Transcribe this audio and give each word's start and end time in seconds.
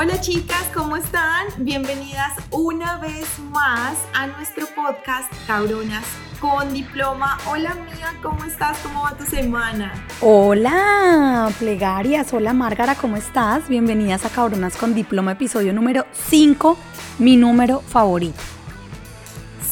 Hola 0.00 0.20
chicas, 0.20 0.62
¿cómo 0.72 0.96
están? 0.96 1.48
Bienvenidas 1.56 2.32
una 2.52 2.98
vez 2.98 3.26
más 3.50 3.98
a 4.14 4.28
nuestro 4.28 4.64
podcast 4.68 5.28
Cabronas 5.48 6.04
con 6.38 6.72
diploma. 6.72 7.36
Hola 7.48 7.74
mía, 7.74 8.14
¿cómo 8.22 8.44
estás? 8.44 8.78
¿Cómo 8.78 9.02
va 9.02 9.16
tu 9.16 9.24
semana? 9.24 9.92
Hola, 10.20 11.50
plegarias. 11.58 12.32
Hola, 12.32 12.52
Márgara, 12.52 12.94
¿cómo 12.94 13.16
estás? 13.16 13.68
Bienvenidas 13.68 14.24
a 14.24 14.28
Cabronas 14.28 14.76
con 14.76 14.94
diploma, 14.94 15.32
episodio 15.32 15.72
número 15.72 16.06
5, 16.12 16.78
mi 17.18 17.34
número 17.34 17.80
favorito. 17.80 18.38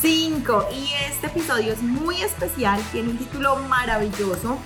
5. 0.00 0.64
Y 0.72 0.88
este 1.08 1.28
episodio 1.28 1.72
es 1.72 1.82
muy 1.82 2.20
especial, 2.20 2.80
tiene 2.90 3.10
un 3.10 3.18
título 3.18 3.58
maravilloso. 3.68 4.58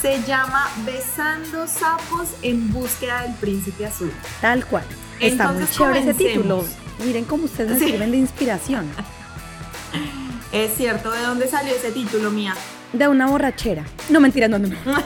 Se 0.00 0.22
llama 0.24 0.68
Besando 0.84 1.66
sapos 1.66 2.28
en 2.42 2.72
búsqueda 2.72 3.22
del 3.22 3.34
príncipe 3.34 3.86
azul. 3.86 4.12
Tal 4.40 4.64
cual. 4.66 4.84
Está 5.20 5.52
muy 5.52 5.66
chévere 5.68 6.00
ese 6.00 6.14
título. 6.14 6.64
Miren 7.04 7.24
cómo 7.24 7.44
ustedes 7.44 7.72
me 7.72 7.78
Sí. 7.78 7.86
sirven 7.92 8.10
de 8.10 8.16
inspiración. 8.18 8.86
Es 10.52 10.74
cierto, 10.76 11.10
¿de 11.10 11.20
dónde 11.22 11.48
salió 11.48 11.74
ese 11.74 11.90
título, 11.90 12.30
mía? 12.30 12.54
De 12.92 13.08
una 13.08 13.26
borrachera. 13.26 13.84
No, 14.08 14.20
mentira, 14.20 14.48
no, 14.48 14.58
no, 14.58 14.68
no. 14.86 15.02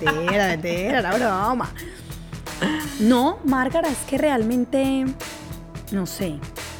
Mentira, 0.00 1.02
la 1.02 1.14
broma. 1.14 1.70
No, 2.98 3.38
Márgara, 3.44 3.88
es 3.88 3.98
que 4.08 4.18
realmente, 4.18 5.04
no 5.92 6.06
sé, 6.06 6.36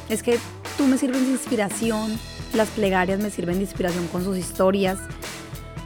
es 0.09 0.21
que 0.23 0.37
tú 0.77 0.85
me 0.85 0.97
sirves 0.97 1.21
de 1.21 1.29
inspiración, 1.31 2.19
las 2.53 2.67
plegarias 2.69 3.19
me 3.19 3.29
sirven 3.29 3.55
de 3.55 3.61
inspiración 3.61 4.07
con 4.07 4.23
sus 4.25 4.37
historias, 4.37 4.97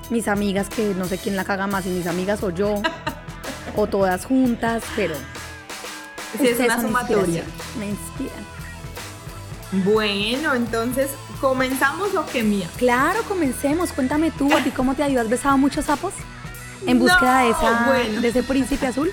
mis 0.10 0.28
amigas 0.28 0.70
que 0.70 0.94
no 0.96 1.06
sé 1.06 1.18
quién 1.18 1.36
la 1.36 1.44
caga 1.46 1.68
más, 1.68 1.84
si 1.84 1.90
mis 1.90 2.08
amigas 2.08 2.44
o 2.44 2.50
yo, 2.50 2.82
o 3.76 3.88
todas 3.88 4.26
juntas, 4.26 4.84
pero 4.96 5.16
Sí, 6.40 6.48
es 6.48 6.60
una 6.60 6.82
sumatoria. 6.82 7.44
me 7.80 7.90
inspiran. 7.90 8.44
Bueno, 9.84 10.54
entonces, 10.54 11.10
¿comenzamos 11.42 12.14
o 12.16 12.26
qué, 12.28 12.44
mía? 12.44 12.68
Claro, 12.78 13.22
comencemos, 13.28 13.92
cuéntame 13.92 14.32
tú, 14.32 14.52
¿a 14.56 14.64
ti 14.64 14.72
cómo 14.72 14.94
te 14.96 15.04
ha 15.04 15.10
ido? 15.10 15.22
¿Has 15.22 15.30
besado 15.30 15.58
muchos 15.58 15.86
sapos? 15.86 16.14
En 16.86 17.00
búsqueda 17.00 17.40
de, 17.44 17.50
esa, 17.52 17.86
bueno. 17.88 18.22
de 18.22 18.28
ese 18.28 18.44
príncipe 18.44 18.88
azul. 18.88 19.12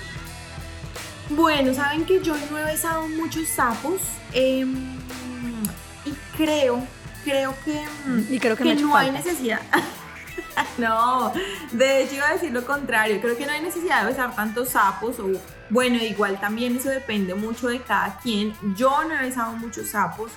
Bueno, 1.29 1.73
saben 1.73 2.05
que 2.05 2.21
yo 2.21 2.35
no 2.51 2.57
he 2.59 2.63
besado 2.65 3.07
muchos 3.07 3.47
sapos 3.47 4.01
em, 4.33 4.73
y 6.05 6.11
creo, 6.35 6.83
creo 7.23 7.55
que, 7.63 7.81
Y 8.29 8.39
creo 8.39 8.57
que 8.57 8.65
me 8.65 8.75
no 8.75 8.95
hay 8.95 9.11
falta. 9.11 9.23
necesidad. 9.29 9.61
no, 10.77 11.31
de 11.71 12.03
hecho 12.03 12.15
iba 12.15 12.29
a 12.29 12.33
decir 12.33 12.51
lo 12.51 12.65
contrario, 12.65 13.19
creo 13.21 13.37
que 13.37 13.45
no 13.45 13.51
hay 13.51 13.61
necesidad 13.61 14.01
de 14.01 14.07
besar 14.11 14.35
tantos 14.35 14.69
sapos 14.69 15.19
o 15.19 15.29
bueno, 15.69 15.97
igual 16.03 16.39
también 16.39 16.75
eso 16.75 16.89
depende 16.89 17.33
mucho 17.33 17.69
de 17.69 17.81
cada 17.81 18.17
quien. 18.19 18.53
Yo 18.75 19.03
no 19.05 19.15
he 19.15 19.21
besado 19.21 19.53
muchos 19.53 19.87
sapos. 19.87 20.31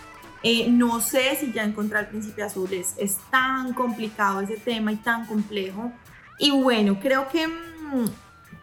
eh, 0.45 0.69
no 0.69 1.01
sé 1.01 1.37
si 1.41 1.53
ya 1.53 1.65
encontrar 1.65 2.05
el 2.05 2.11
príncipe 2.11 2.43
azul 2.43 2.71
es, 2.73 2.95
es 2.99 3.17
tan 3.31 3.73
complicado 3.73 4.43
ese 4.43 4.59
tema 4.59 4.93
y 4.93 4.97
tan 4.97 5.27
complejo. 5.27 5.91
Y 6.39 6.51
bueno, 6.51 6.99
creo 7.01 7.29
que, 7.29 7.49
mm, 7.49 8.07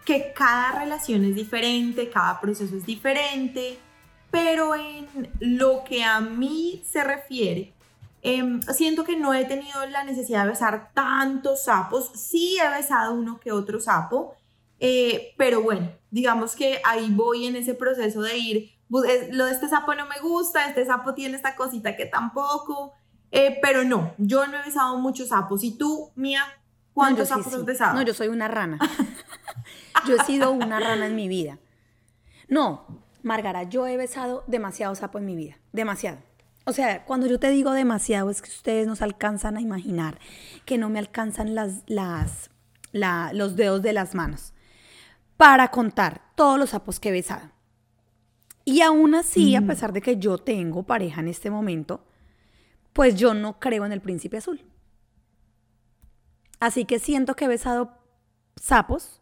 que 0.06 0.32
cada 0.36 0.80
relación 0.80 1.26
es 1.26 1.36
diferente, 1.36 2.10
cada 2.10 2.40
proceso 2.40 2.76
es 2.76 2.86
diferente, 2.86 3.80
pero 4.30 4.76
en 4.76 5.08
lo 5.40 5.84
que 5.84 6.04
a 6.04 6.22
mí 6.22 6.84
se 6.90 7.04
refiere, 7.04 7.74
em, 8.22 8.62
siento 8.62 9.04
que 9.04 9.18
no 9.18 9.34
he 9.34 9.46
tenido 9.46 9.86
la 9.88 10.04
necesidad 10.04 10.44
de 10.44 10.52
besar 10.52 10.92
tantos 10.94 11.64
sapos. 11.64 12.12
Sí 12.16 12.58
he 12.60 12.70
besado 12.70 13.14
uno 13.14 13.40
que 13.40 13.52
otro 13.52 13.80
sapo, 13.80 14.36
eh, 14.80 15.34
pero 15.38 15.62
bueno, 15.62 15.92
digamos 16.10 16.56
que 16.56 16.82
ahí 16.86 17.12
voy 17.12 17.46
en 17.48 17.56
ese 17.56 17.74
proceso 17.74 18.22
de 18.22 18.38
ir, 18.38 18.72
lo 18.90 19.46
de 19.46 19.52
este 19.52 19.70
sapo 19.70 19.96
no 19.96 20.06
me 20.06 20.20
gusta, 20.20 20.68
este 20.68 20.86
sapo 20.86 21.14
tiene 21.14 21.36
esta 21.36 21.56
cosita 21.56 21.96
que 21.96 22.06
tampoco, 22.06 22.94
eh, 23.32 23.58
pero 23.62 23.84
no, 23.84 24.14
yo 24.18 24.46
no 24.48 24.58
he 24.58 24.66
besado 24.66 24.98
muchos 24.98 25.30
sapos. 25.30 25.64
¿Y 25.64 25.78
tú, 25.78 26.12
Mía, 26.16 26.44
cuántos 26.94 27.30
No, 27.30 27.36
yo 27.38 27.38
sí, 27.38 27.44
sapos 27.44 27.54
sí. 27.54 27.60
has 27.60 27.66
besado? 27.66 27.94
No, 27.96 28.02
yo 28.02 28.14
soy 28.14 28.28
una 28.28 28.48
rana. 28.48 28.80
yo 30.08 30.16
he 30.16 30.24
sido 30.26 30.52
una 30.52 30.80
rana 30.80 31.06
en 31.06 31.16
mi 31.16 31.28
vida. 31.28 31.60
No, 32.50 32.86
Margara, 33.24 33.64
yo 33.64 33.88
he 33.88 33.96
besado 33.98 34.44
demasiado 34.48 34.94
sapo 34.96 35.18
en 35.20 35.26
mi 35.26 35.36
vida. 35.36 35.58
Demasiado. 35.72 36.18
O 36.72 36.74
sea, 36.74 37.04
cuando 37.06 37.28
yo 37.28 37.38
te 37.38 37.50
digo 37.50 37.72
demasiado 37.74 38.30
es 38.30 38.42
que 38.42 38.50
ustedes 38.50 38.88
no 38.88 38.96
se 38.96 39.04
alcanzan 39.04 39.58
a 39.58 39.62
imaginar, 39.62 40.18
que 40.66 40.78
no 40.78 40.90
me 40.90 41.00
alcanzan 41.00 41.54
las, 41.54 41.84
las, 41.88 42.50
la- 42.94 43.32
los 43.34 43.58
dedos 43.58 43.82
de 43.82 43.92
las 43.92 44.16
manos 44.16 44.54
para 45.36 45.70
contar 45.70 46.22
todos 46.36 46.58
los 46.58 46.70
sapos 46.70 47.00
que 47.02 47.10
he 47.10 47.12
besado. 47.12 47.50
Y 48.64 48.82
aún 48.82 49.16
así, 49.16 49.56
a 49.56 49.62
pesar 49.68 49.92
de 49.92 50.02
que 50.02 50.16
yo 50.18 50.38
tengo 50.38 50.84
pareja 50.84 51.20
en 51.20 51.28
este 51.28 51.50
momento, 51.50 52.06
pues 52.94 53.16
yo 53.16 53.34
no 53.34 53.60
creo 53.60 53.86
en 53.86 53.92
el 53.92 54.00
príncipe 54.02 54.38
azul. 54.38 54.64
Así 56.60 56.86
que 56.86 57.00
siento 57.00 57.36
que 57.36 57.46
he 57.46 57.48
besado 57.50 57.98
sapos 58.56 59.20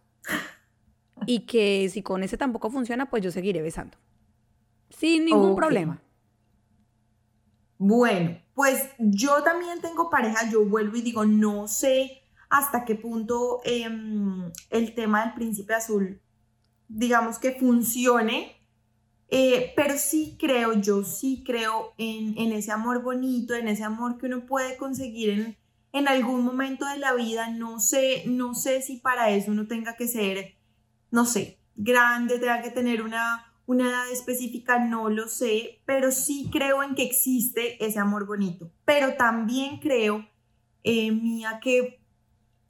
y 1.26 1.42
que 1.48 1.90
si 1.92 2.04
con 2.04 2.22
ese 2.22 2.38
tampoco 2.38 2.70
funciona, 2.70 3.10
pues 3.10 3.24
yo 3.24 3.32
seguiré 3.32 3.62
besando. 3.62 3.98
Sin 4.90 5.26
ningún 5.26 5.56
problema. 5.56 6.02
Bueno, 7.80 8.38
pues 8.56 8.90
yo 9.00 9.42
también 9.42 9.80
tengo 9.80 10.10
pareja, 10.10 10.50
yo 10.52 10.66
vuelvo 10.66 10.98
y 10.98 11.02
digo, 11.02 11.26
no 11.26 11.66
sé 11.70 12.22
hasta 12.50 12.84
qué 12.84 12.96
punto 12.96 13.62
em, 13.64 14.52
el 14.70 14.94
tema 14.96 15.24
del 15.24 15.34
príncipe 15.34 15.74
azul, 15.74 16.22
digamos 16.90 17.40
que 17.40 17.54
funcione, 17.54 18.58
eh, 19.30 19.72
pero 19.78 19.98
sí 19.98 20.36
creo, 20.38 20.74
yo 20.74 21.06
sí 21.06 21.42
creo 21.46 21.94
en, 21.98 22.38
en 22.38 22.52
ese 22.52 22.74
amor 22.74 23.02
bonito, 23.02 23.54
en 23.54 23.70
ese 23.70 23.86
amor 23.86 24.18
que 24.18 24.26
uno 24.26 24.46
puede 24.46 24.76
conseguir 24.76 25.30
en, 25.30 25.58
en 25.94 26.08
algún 26.10 26.44
momento 26.44 26.86
de 26.86 26.98
la 26.98 27.14
vida, 27.14 27.50
no 27.50 27.80
sé, 27.80 28.24
no 28.26 28.56
sé 28.56 28.82
si 28.82 28.98
para 28.98 29.30
eso 29.30 29.52
uno 29.52 29.68
tenga 29.68 29.96
que 29.96 30.10
ser, 30.10 30.58
no 31.12 31.26
sé, 31.26 31.60
grande, 31.78 32.40
tenga 32.40 32.62
que 32.62 32.72
tener 32.72 33.02
una, 33.02 33.49
una 33.70 33.88
edad 33.88 34.10
específica, 34.12 34.80
no 34.80 35.12
lo 35.12 35.28
sé, 35.28 35.80
pero 35.86 36.12
sí 36.12 36.50
creo 36.52 36.82
en 36.82 36.96
que 36.96 37.04
existe 37.04 37.84
ese 37.86 38.00
amor 38.00 38.26
bonito. 38.26 38.72
Pero 38.84 39.14
también 39.16 39.78
creo, 39.78 40.28
eh, 40.84 41.12
Mía, 41.12 41.60
que 41.62 42.02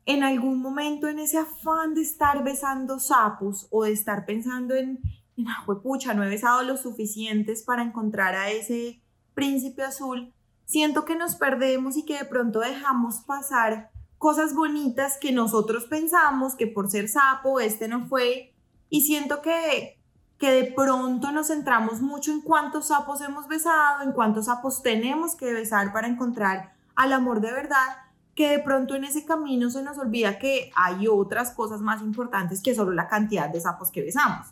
en 0.06 0.24
algún 0.24 0.60
momento 0.62 1.08
en 1.08 1.20
ese 1.20 1.38
afán 1.38 1.94
de 1.94 2.02
estar 2.02 2.44
besando 2.44 3.00
sapos 3.00 3.68
o 3.72 3.86
de 3.86 3.94
estar 3.94 4.26
pensando 4.26 4.76
en, 4.76 5.00
en 5.38 5.48
"Ah, 5.48 5.66
pucha, 5.82 6.14
no 6.14 6.22
he 6.26 6.28
besado 6.28 6.64
los 6.64 6.82
suficientes 6.82 7.64
para 7.64 7.82
encontrar 7.82 8.36
a 8.36 8.50
ese 8.50 9.02
príncipe 9.34 9.84
azul, 9.84 10.34
siento 10.66 11.06
que 11.06 11.16
nos 11.16 11.36
perdemos 11.36 11.96
y 11.96 12.04
que 12.04 12.18
de 12.18 12.26
pronto 12.26 12.60
dejamos 12.60 13.22
pasar 13.22 13.90
cosas 14.18 14.54
bonitas 14.54 15.18
que 15.18 15.32
nosotros 15.32 15.86
pensamos 15.86 16.56
que 16.56 16.68
por 16.68 16.90
ser 16.92 17.08
sapo 17.08 17.62
este 17.62 17.88
no 17.88 18.06
fue 18.10 18.54
y 18.90 19.02
siento 19.02 19.42
que, 19.42 19.99
que 20.40 20.52
de 20.52 20.72
pronto 20.72 21.32
nos 21.32 21.48
centramos 21.48 22.02
mucho 22.02 22.32
en 22.32 22.42
cuántos 22.42 22.88
sapos 22.88 23.22
hemos 23.22 23.48
besado, 23.48 24.04
en 24.04 24.14
cuántos 24.14 24.46
sapos 24.46 24.82
tenemos 24.82 25.36
que 25.36 25.54
besar 25.54 25.92
para 25.92 26.08
encontrar 26.08 26.74
al 26.96 27.14
amor 27.14 27.42
de 27.42 27.52
verdad, 27.52 27.98
que 28.36 28.50
de 28.50 28.60
pronto 28.60 28.96
en 28.96 29.04
ese 29.04 29.26
camino 29.26 29.70
se 29.70 29.84
nos 29.84 29.98
olvida 29.98 30.40
que 30.40 30.72
hay 30.76 31.08
otras 31.08 31.52
cosas 31.52 31.82
más 31.82 32.02
importantes 32.02 32.62
que 32.62 32.74
solo 32.74 32.94
la 32.94 33.10
cantidad 33.10 33.50
de 33.50 33.60
sapos 33.60 33.92
que 33.92 34.02
besamos. 34.02 34.48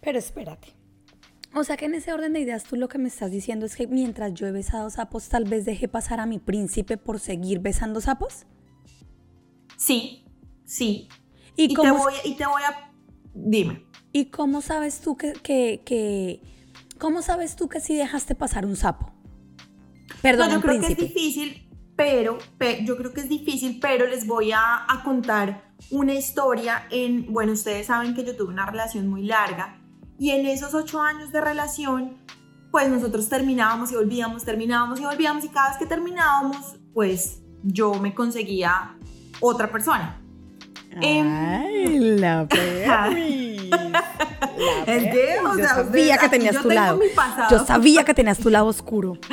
Pero 0.00 0.18
espérate. 0.18 0.74
O 1.54 1.62
sea 1.62 1.76
que 1.76 1.84
en 1.84 1.94
ese 1.94 2.12
orden 2.12 2.32
de 2.32 2.40
ideas 2.40 2.64
tú 2.64 2.76
lo 2.76 2.88
que 2.88 2.98
me 2.98 3.08
estás 3.08 3.30
diciendo 3.30 3.66
es 3.66 3.76
que 3.76 3.86
mientras 3.86 4.32
yo 4.32 4.46
he 4.46 4.52
besado 4.52 4.88
sapos, 4.88 5.28
tal 5.28 5.44
vez 5.44 5.66
dejé 5.66 5.88
pasar 5.88 6.20
a 6.20 6.26
mi 6.26 6.38
príncipe 6.38 6.96
por 6.96 7.20
seguir 7.20 7.60
besando 7.60 8.00
sapos. 8.00 8.46
Sí, 9.76 10.24
sí. 10.64 11.08
¿Y, 11.54 11.64
Y, 11.64 11.68
te, 11.68 11.74
cómo, 11.74 11.98
voy, 11.98 12.14
y 12.24 12.34
te 12.34 12.46
voy 12.46 12.62
a... 12.62 12.93
Dime. 13.34 13.84
¿y 14.12 14.26
cómo 14.26 14.60
sabes 14.60 15.00
tú 15.00 15.16
que, 15.16 15.32
que, 15.32 15.82
que- 15.84 16.40
¿Cómo 16.98 17.20
sabes 17.22 17.56
tú 17.56 17.68
que 17.68 17.80
sí 17.80 17.96
dejaste 17.96 18.34
pasar 18.36 18.64
un 18.64 18.76
sapo? 18.76 19.12
Perdón, 20.22 20.46
No, 20.46 20.52
yo 20.52 20.56
un 20.56 20.62
creo 20.62 20.74
que 20.80 20.86
príncipe. 20.86 21.06
es 21.06 21.14
difícil, 21.14 21.68
pero, 21.96 22.38
pe- 22.58 22.84
yo 22.84 22.96
creo 22.96 23.12
que 23.12 23.20
es 23.22 23.28
difícil, 23.28 23.78
pero 23.80 24.06
les 24.06 24.26
voy 24.26 24.52
a, 24.52 24.84
a 24.88 25.02
contar 25.04 25.74
una 25.90 26.14
historia 26.14 26.86
en, 26.90 27.32
bueno, 27.32 27.52
ustedes 27.52 27.86
saben 27.88 28.14
que 28.14 28.24
yo 28.24 28.36
tuve 28.36 28.52
una 28.52 28.66
relación 28.66 29.08
muy 29.08 29.24
larga 29.24 29.80
y 30.18 30.30
en 30.30 30.46
esos 30.46 30.72
ocho 30.74 31.00
años 31.02 31.32
de 31.32 31.40
relación, 31.40 32.16
pues 32.70 32.88
nosotros 32.88 33.28
terminábamos 33.28 33.90
y 33.92 33.96
volvíamos, 33.96 34.44
terminábamos 34.44 35.00
y 35.00 35.04
volvíamos 35.04 35.44
y 35.44 35.48
cada 35.48 35.70
vez 35.70 35.78
que 35.78 35.86
terminábamos, 35.86 36.76
pues 36.94 37.42
yo 37.64 37.94
me 37.94 38.14
conseguía 38.14 38.96
otra 39.40 39.70
persona. 39.72 40.20
Em, 41.00 41.26
Ay, 41.26 41.98
la 42.18 42.46
perris. 42.48 43.70
La 43.70 44.84
Es 44.86 45.02
que, 45.12 45.38
o 45.40 45.42
perris. 45.50 45.56
sea, 45.56 45.76
yo 45.76 45.84
sabía 45.84 46.18
que 46.18 46.28
tenías 46.28 46.62
tu 46.62 46.70
lado. 46.70 47.00
Yo 47.50 47.64
sabía 47.64 48.04
que 48.04 48.14
tenías 48.14 48.38
tu 48.38 48.50
lado 48.50 48.66
oscuro. 48.66 49.18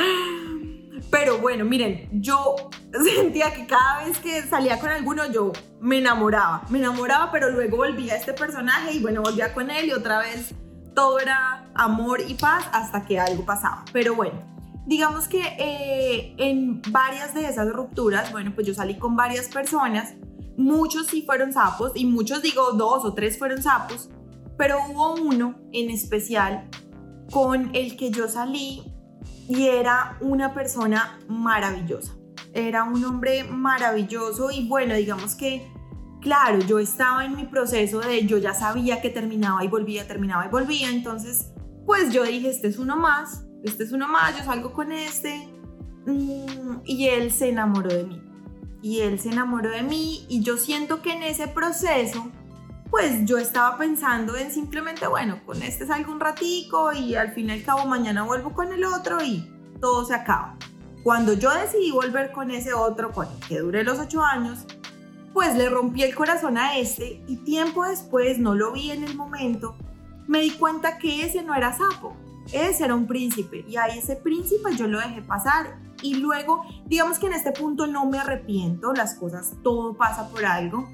Pero 1.12 1.40
bueno, 1.40 1.66
miren, 1.66 2.08
yo 2.14 2.56
sentía 3.16 3.54
que 3.54 3.68
cada 3.68 4.06
vez 4.06 4.18
que 4.20 4.42
salía 4.44 4.80
con 4.80 4.90
alguno 4.90 5.30
yo 5.30 5.52
me 5.82 5.98
enamoraba, 5.98 6.64
me 6.70 6.80
enamoraba, 6.80 7.32
pero 7.32 7.50
luego 7.50 7.78
volvía 7.78 8.14
a 8.14 8.18
este 8.18 8.34
personaje 8.34 8.94
y 8.94 9.02
bueno, 9.02 9.22
volvía 9.22 9.54
con 9.54 9.70
él 9.70 9.88
y 9.88 9.92
otra 9.92 10.20
vez 10.20 10.56
todo 10.96 11.20
era 11.20 11.66
amor 11.76 12.22
y 12.26 12.36
paz 12.36 12.66
hasta 12.72 13.06
que 13.06 13.20
algo 13.20 13.46
pasaba. 13.46 13.84
Pero 13.92 14.16
bueno, 14.16 14.42
digamos 14.86 15.28
que 15.28 15.42
eh, 15.60 16.34
en 16.38 16.82
varias 16.92 17.34
de 17.34 17.46
esas 17.46 17.68
rupturas, 17.70 18.32
bueno, 18.32 18.54
pues 18.56 18.66
yo 18.66 18.74
salí 18.74 18.98
con 18.98 19.16
varias 19.18 19.48
personas, 19.50 20.14
muchos 20.58 21.08
sí 21.08 21.24
fueron 21.24 21.54
sapos 21.54 21.92
y 21.96 22.06
muchos 22.06 22.42
digo 22.42 22.72
dos 22.74 23.06
o 23.06 23.14
tres 23.14 23.38
fueron 23.38 23.62
sapos, 23.62 24.10
pero 24.58 24.78
hubo 24.90 25.16
uno 25.16 25.56
en 25.72 25.90
especial 25.90 26.70
con 27.32 27.72
el 27.74 27.98
que 27.98 28.12
yo 28.12 28.28
salí 28.28 28.84
y 29.48 29.68
era 29.68 30.18
una 30.22 30.54
persona 30.54 31.20
maravillosa. 31.28 32.14
Era 32.54 32.84
un 32.84 33.04
hombre 33.06 33.44
maravilloso 33.44 34.52
y 34.52 34.68
bueno, 34.68 34.96
digamos 34.96 35.36
que, 35.36 35.72
claro, 36.22 36.60
yo 36.60 36.80
estaba 36.80 37.26
en 37.26 37.36
mi 37.36 37.46
proceso 37.46 38.00
de 38.00 38.26
yo 38.26 38.38
ya 38.38 38.54
sabía 38.54 39.02
que 39.02 39.10
terminaba 39.10 39.64
y 39.64 39.68
volvía, 39.68 40.08
terminaba 40.08 40.46
y 40.46 40.50
volvía, 40.50 40.90
entonces 40.90 41.52
pues 41.86 42.14
yo 42.14 42.24
dije, 42.24 42.50
este 42.50 42.68
es 42.68 42.78
uno 42.78 42.98
más, 42.98 43.46
este 43.64 43.84
es 43.84 43.92
uno 43.92 44.08
más, 44.08 44.38
yo 44.38 44.44
salgo 44.44 44.74
con 44.74 44.92
este 44.92 45.48
mm, 46.06 46.82
y 46.86 47.08
él 47.08 47.32
se 47.32 47.50
enamoró 47.50 47.90
de 47.90 48.04
mí. 48.04 48.31
Y 48.82 49.02
él 49.02 49.20
se 49.20 49.30
enamoró 49.30 49.70
de 49.70 49.84
mí 49.84 50.26
y 50.28 50.42
yo 50.42 50.58
siento 50.58 51.02
que 51.02 51.14
en 51.14 51.24
ese 51.24 51.48
proceso 51.48 52.32
pues 52.92 53.24
yo 53.24 53.38
estaba 53.38 53.78
pensando 53.78 54.36
en 54.36 54.52
simplemente, 54.52 55.08
bueno, 55.08 55.40
con 55.46 55.64
este 55.64 55.88
salgo 55.88 56.12
un 56.12 56.20
ratico 56.20 56.92
y 56.92 57.16
al 57.16 57.32
fin 57.32 57.50
y 57.50 57.54
al 57.54 57.64
cabo 57.64 57.86
mañana 57.86 58.24
vuelvo 58.24 58.54
con 58.54 58.74
el 58.74 58.84
otro 58.84 59.24
y 59.24 59.50
todo 59.80 60.04
se 60.04 60.14
acaba. 60.14 60.58
Cuando 61.02 61.34
yo 61.34 61.52
decidí 61.52 61.90
volver 61.90 62.34
con 62.34 62.52
ese 62.52 62.74
otro, 62.74 63.14
con 63.14 63.28
que 63.48 63.60
duré 63.60 63.86
los 63.86 63.98
ocho 63.98 64.22
años, 64.22 64.66
pues 65.34 65.56
le 65.56 65.70
rompí 65.70 66.04
el 66.04 66.14
corazón 66.14 66.58
a 66.58 66.78
este 66.78 67.24
y 67.28 67.38
tiempo 67.38 67.86
después, 67.86 68.38
no 68.40 68.56
lo 68.56 68.74
vi 68.74 68.92
en 68.92 69.06
el 69.06 69.16
momento, 69.16 69.78
me 70.28 70.42
di 70.42 70.52
cuenta 70.52 70.98
que 70.98 71.26
ese 71.26 71.44
no 71.44 71.56
era 71.56 71.76
sapo, 71.76 72.14
ese 72.52 72.84
era 72.84 72.94
un 72.94 73.08
príncipe 73.08 73.64
y 73.70 73.78
a 73.78 73.86
ese 73.86 74.18
príncipe 74.18 74.76
yo 74.76 74.88
lo 74.88 75.00
dejé 75.00 75.22
pasar 75.22 75.78
y 76.02 76.16
luego, 76.16 76.64
digamos 76.86 77.20
que 77.20 77.28
en 77.28 77.34
este 77.34 77.52
punto 77.52 77.88
no 77.88 78.06
me 78.06 78.20
arrepiento, 78.20 78.94
las 78.94 79.16
cosas, 79.16 79.54
todo 79.64 79.96
pasa 79.96 80.30
por 80.30 80.46
algo 80.46 80.88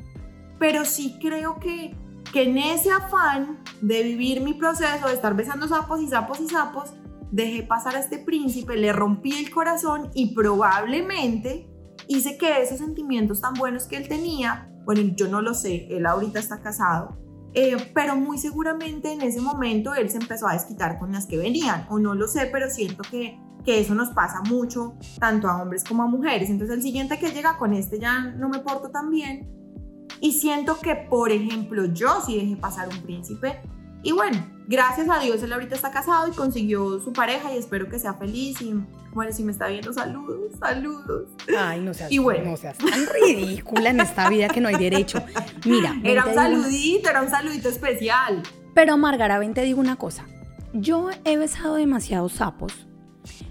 pero 0.59 0.85
sí 0.85 1.17
creo 1.21 1.59
que, 1.59 1.95
que 2.31 2.43
en 2.43 2.57
ese 2.57 2.91
afán 2.91 3.59
de 3.81 4.03
vivir 4.03 4.41
mi 4.41 4.53
proceso, 4.53 5.07
de 5.07 5.13
estar 5.13 5.35
besando 5.35 5.67
sapos 5.67 6.01
y 6.01 6.07
sapos 6.07 6.39
y 6.39 6.47
sapos, 6.47 6.93
dejé 7.31 7.63
pasar 7.63 7.95
a 7.95 7.99
este 7.99 8.19
príncipe, 8.19 8.77
le 8.77 8.93
rompí 8.93 9.33
el 9.33 9.51
corazón 9.51 10.09
y 10.13 10.33
probablemente 10.33 11.69
hice 12.07 12.37
que 12.37 12.61
esos 12.61 12.79
sentimientos 12.79 13.41
tan 13.41 13.53
buenos 13.53 13.85
que 13.85 13.97
él 13.97 14.07
tenía, 14.07 14.71
bueno, 14.85 15.01
yo 15.15 15.27
no 15.27 15.41
lo 15.41 15.53
sé, 15.53 15.87
él 15.89 16.05
ahorita 16.05 16.39
está 16.39 16.61
casado, 16.61 17.17
eh, 17.53 17.75
pero 17.93 18.15
muy 18.15 18.37
seguramente 18.37 19.11
en 19.11 19.21
ese 19.21 19.41
momento 19.41 19.93
él 19.93 20.09
se 20.09 20.17
empezó 20.17 20.47
a 20.47 20.53
desquitar 20.53 20.99
con 20.99 21.11
las 21.11 21.25
que 21.25 21.37
venían, 21.37 21.85
o 21.89 21.99
no 21.99 22.15
lo 22.15 22.27
sé, 22.27 22.49
pero 22.51 22.69
siento 22.69 23.03
que, 23.09 23.39
que 23.67 23.81
eso 23.81 23.93
nos 23.93 24.11
pasa 24.11 24.41
mucho, 24.47 24.95
tanto 25.19 25.49
a 25.49 25.61
hombres 25.61 25.83
como 25.83 26.01
a 26.01 26.07
mujeres. 26.07 26.49
Entonces 26.49 26.77
el 26.77 26.81
siguiente 26.81 27.19
que 27.19 27.31
llega 27.31 27.57
con 27.57 27.73
este 27.73 27.99
ya 27.99 28.21
no 28.21 28.47
me 28.47 28.59
porto 28.59 28.91
tan 28.91 29.11
bien, 29.11 29.45
y 30.21 30.31
siento 30.31 30.79
que, 30.79 30.95
por 30.95 31.33
ejemplo, 31.33 31.83
yo 31.87 32.21
sí 32.25 32.39
dejé 32.39 32.55
pasar 32.55 32.87
un 32.87 33.01
príncipe. 33.01 33.59
Y 34.03 34.13
bueno, 34.13 34.37
gracias 34.69 35.09
a 35.09 35.19
Dios 35.19 35.43
él 35.43 35.51
ahorita 35.51 35.75
está 35.75 35.91
casado 35.91 36.29
y 36.29 36.31
consiguió 36.31 37.01
su 37.01 37.11
pareja 37.11 37.53
y 37.53 37.57
espero 37.57 37.89
que 37.89 37.99
sea 37.99 38.13
feliz. 38.13 38.61
Y 38.61 38.73
bueno, 39.13 39.33
si 39.33 39.43
me 39.43 39.51
está 39.51 39.67
viendo, 39.67 39.91
saludos, 39.91 40.53
saludos. 40.57 41.27
Ay, 41.59 41.81
no 41.81 41.93
seas, 41.93 42.09
y 42.09 42.19
bueno. 42.19 42.51
no 42.51 42.55
seas 42.55 42.77
tan 42.77 43.05
ridícula 43.21 43.89
en 43.89 43.99
esta 43.99 44.29
vida 44.29 44.47
que 44.47 44.61
no 44.61 44.69
hay 44.69 44.77
derecho. 44.77 45.21
Mira, 45.65 45.93
era 46.05 46.25
un 46.25 46.33
saludito, 46.33 47.09
era 47.09 47.21
un 47.21 47.29
saludito 47.29 47.67
especial. 47.67 48.43
Pero 48.73 48.97
Margarita, 48.97 49.39
ven 49.39 49.53
te 49.53 49.63
digo 49.63 49.81
una 49.81 49.97
cosa. 49.97 50.25
Yo 50.71 51.09
he 51.25 51.35
besado 51.35 51.75
demasiados 51.75 52.31
sapos. 52.31 52.86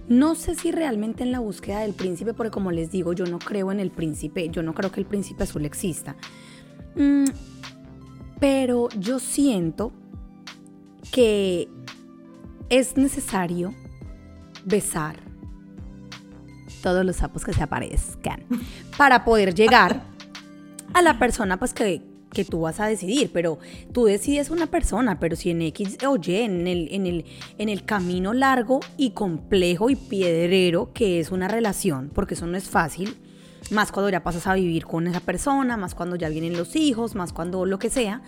No 0.08 0.34
sé 0.34 0.54
si 0.54 0.72
realmente 0.72 1.22
en 1.22 1.32
la 1.32 1.40
búsqueda 1.40 1.80
del 1.80 1.94
príncipe, 1.94 2.34
porque 2.34 2.50
como 2.50 2.70
les 2.70 2.90
digo, 2.90 3.12
yo 3.12 3.24
no 3.26 3.38
creo 3.38 3.72
en 3.72 3.80
el 3.80 3.90
príncipe, 3.90 4.48
yo 4.50 4.62
no 4.62 4.74
creo 4.74 4.92
que 4.92 5.00
el 5.00 5.06
príncipe 5.06 5.44
azul 5.44 5.64
exista. 5.64 6.16
Mm, 6.94 7.24
pero 8.38 8.88
yo 8.98 9.18
siento 9.18 9.92
que 11.12 11.68
es 12.68 12.96
necesario 12.96 13.74
besar 14.64 15.16
todos 16.82 17.04
los 17.04 17.16
sapos 17.16 17.44
que 17.44 17.52
se 17.52 17.62
aparezcan 17.62 18.44
para 18.96 19.24
poder 19.24 19.54
llegar 19.54 20.02
a 20.94 21.02
la 21.02 21.18
persona 21.18 21.58
pues 21.58 21.74
que, 21.74 22.02
que 22.36 22.44
tú 22.44 22.60
vas 22.60 22.80
a 22.80 22.86
decidir, 22.86 23.30
pero 23.32 23.58
tú 23.94 24.04
decides 24.04 24.50
una 24.50 24.66
persona, 24.66 25.18
pero 25.18 25.36
si 25.36 25.52
en 25.52 25.62
X 25.62 25.96
o 26.06 26.18
Y, 26.22 26.34
en 26.34 26.66
el, 26.66 26.88
en, 26.92 27.06
el, 27.06 27.24
en 27.56 27.70
el 27.70 27.82
camino 27.86 28.34
largo 28.34 28.80
y 28.98 29.12
complejo 29.12 29.88
y 29.88 29.96
piedrero 29.96 30.92
que 30.92 31.18
es 31.18 31.30
una 31.30 31.48
relación, 31.48 32.10
porque 32.14 32.34
eso 32.34 32.46
no 32.46 32.58
es 32.58 32.68
fácil, 32.68 33.16
más 33.70 33.90
cuando 33.90 34.10
ya 34.10 34.22
pasas 34.22 34.46
a 34.46 34.52
vivir 34.52 34.84
con 34.84 35.06
esa 35.06 35.20
persona, 35.20 35.78
más 35.78 35.94
cuando 35.94 36.14
ya 36.16 36.28
vienen 36.28 36.58
los 36.58 36.76
hijos, 36.76 37.14
más 37.14 37.32
cuando 37.32 37.64
lo 37.64 37.78
que 37.78 37.88
sea. 37.88 38.20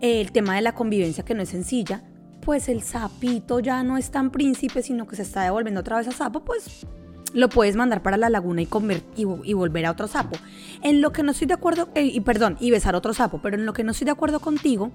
El 0.00 0.32
tema 0.32 0.56
de 0.56 0.62
la 0.62 0.74
convivencia 0.74 1.22
que 1.22 1.34
no 1.34 1.42
es 1.42 1.50
sencilla, 1.50 2.02
pues 2.40 2.70
el 2.70 2.82
sapito 2.82 3.60
ya 3.60 3.82
no 3.82 3.98
es 3.98 4.10
tan 4.10 4.30
príncipe, 4.30 4.80
sino 4.80 5.06
que 5.06 5.16
se 5.16 5.22
está 5.22 5.42
devolviendo 5.42 5.80
otra 5.80 5.98
vez 5.98 6.08
a 6.08 6.12
sapo, 6.12 6.40
pues 6.40 6.86
lo 7.34 7.48
puedes 7.48 7.76
mandar 7.76 8.02
para 8.02 8.16
la 8.16 8.30
laguna 8.30 8.62
y, 8.62 8.66
comer, 8.66 9.02
y, 9.16 9.52
volver 9.52 9.86
a 9.86 9.90
otro 9.90 10.06
sapo. 10.06 10.38
En 10.82 11.02
lo 11.02 11.12
que 11.12 11.22
no 11.22 11.32
estoy 11.32 11.48
de 11.48 11.54
acuerdo, 11.54 11.88
eh, 11.94 12.04
y 12.04 12.20
perdón, 12.20 12.56
y 12.60 12.70
besar 12.70 12.94
otro 12.94 13.12
sapo, 13.12 13.40
pero 13.42 13.56
en 13.56 13.66
lo 13.66 13.72
que 13.72 13.84
no 13.84 13.90
estoy 13.90 14.06
de 14.06 14.12
acuerdo 14.12 14.40
contigo 14.40 14.92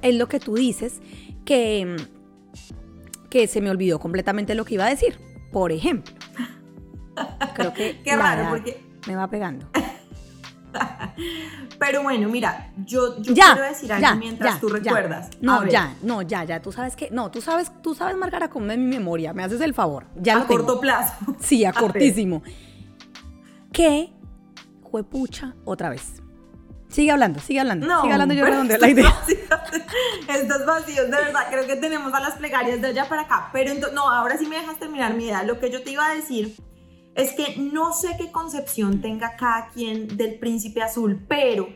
es 0.00 0.14
lo 0.14 0.26
que 0.26 0.40
tú 0.40 0.54
dices, 0.54 1.00
que, 1.44 1.96
que 3.30 3.46
se 3.46 3.60
me 3.60 3.70
olvidó 3.70 4.00
completamente 4.00 4.54
lo 4.54 4.64
que 4.64 4.74
iba 4.74 4.86
a 4.86 4.88
decir. 4.88 5.18
Por 5.52 5.70
ejemplo, 5.70 6.14
creo 7.54 7.74
que... 7.74 8.00
Qué 8.04 8.16
raro, 8.16 8.48
porque 8.48 8.82
me 9.06 9.14
va 9.14 9.28
pegando. 9.28 9.68
Pero 11.78 12.02
bueno, 12.02 12.28
mira, 12.28 12.70
yo, 12.84 13.16
quiero 13.16 13.62
decir 13.62 13.92
algo 13.92 14.16
mientras 14.18 14.60
tú 14.60 14.68
recuerdas. 14.68 15.30
No, 15.40 15.66
ya, 15.66 15.94
no, 16.02 16.22
ya, 16.22 16.44
ya. 16.44 16.60
Tú 16.60 16.72
sabes 16.72 16.96
que, 16.96 17.10
no, 17.10 17.30
tú 17.30 17.40
sabes, 17.40 17.72
tú 17.82 17.94
sabes, 17.94 18.16
Margarita, 18.16 18.48
cómo 18.48 18.70
es 18.70 18.78
mi 18.78 18.86
memoria. 18.86 19.32
Me 19.32 19.42
haces 19.42 19.60
el 19.60 19.74
favor. 19.74 20.06
Ya 20.16 20.38
a 20.38 20.46
corto 20.46 20.80
plazo. 20.80 21.14
Sí, 21.40 21.64
a, 21.64 21.72
cortísimo. 21.72 22.42
¿Qué? 23.72 24.12
Juepucha 24.82 25.54
otra 25.64 25.90
vez. 25.90 26.22
Sigue 26.88 27.10
hablando, 27.10 27.40
sigue 27.40 27.60
hablando. 27.60 27.86
No, 27.86 28.02
sigue 28.02 28.12
hablando 28.12 28.34
yo 28.34 28.44
redondeo 28.44 28.76
la 28.76 28.88
idea. 28.88 29.14
Estos 30.28 30.66
vacíos, 30.66 31.06
de 31.06 31.16
verdad, 31.16 31.46
creo 31.50 31.66
que 31.66 31.76
tenemos 31.76 32.12
a 32.12 32.20
las 32.20 32.34
plegarias 32.34 32.82
de 32.82 32.88
allá 32.88 33.08
para 33.08 33.22
acá. 33.22 33.48
Pero 33.50 33.72
no, 33.92 34.10
ahora 34.10 34.36
sí 34.36 34.46
me 34.46 34.56
dejas 34.56 34.78
terminar 34.78 35.14
mi 35.14 35.24
idea. 35.24 35.42
Lo 35.42 35.58
que 35.58 35.70
yo 35.70 35.82
te 35.82 35.90
iba 35.92 36.06
a 36.06 36.14
decir 36.14 36.54
es 37.14 37.32
que 37.32 37.56
no 37.58 37.92
sé 37.92 38.16
qué 38.18 38.30
concepción 38.30 39.00
tenga 39.00 39.36
cada 39.36 39.68
quien 39.68 40.16
del 40.16 40.38
príncipe 40.38 40.82
azul, 40.82 41.24
pero 41.28 41.68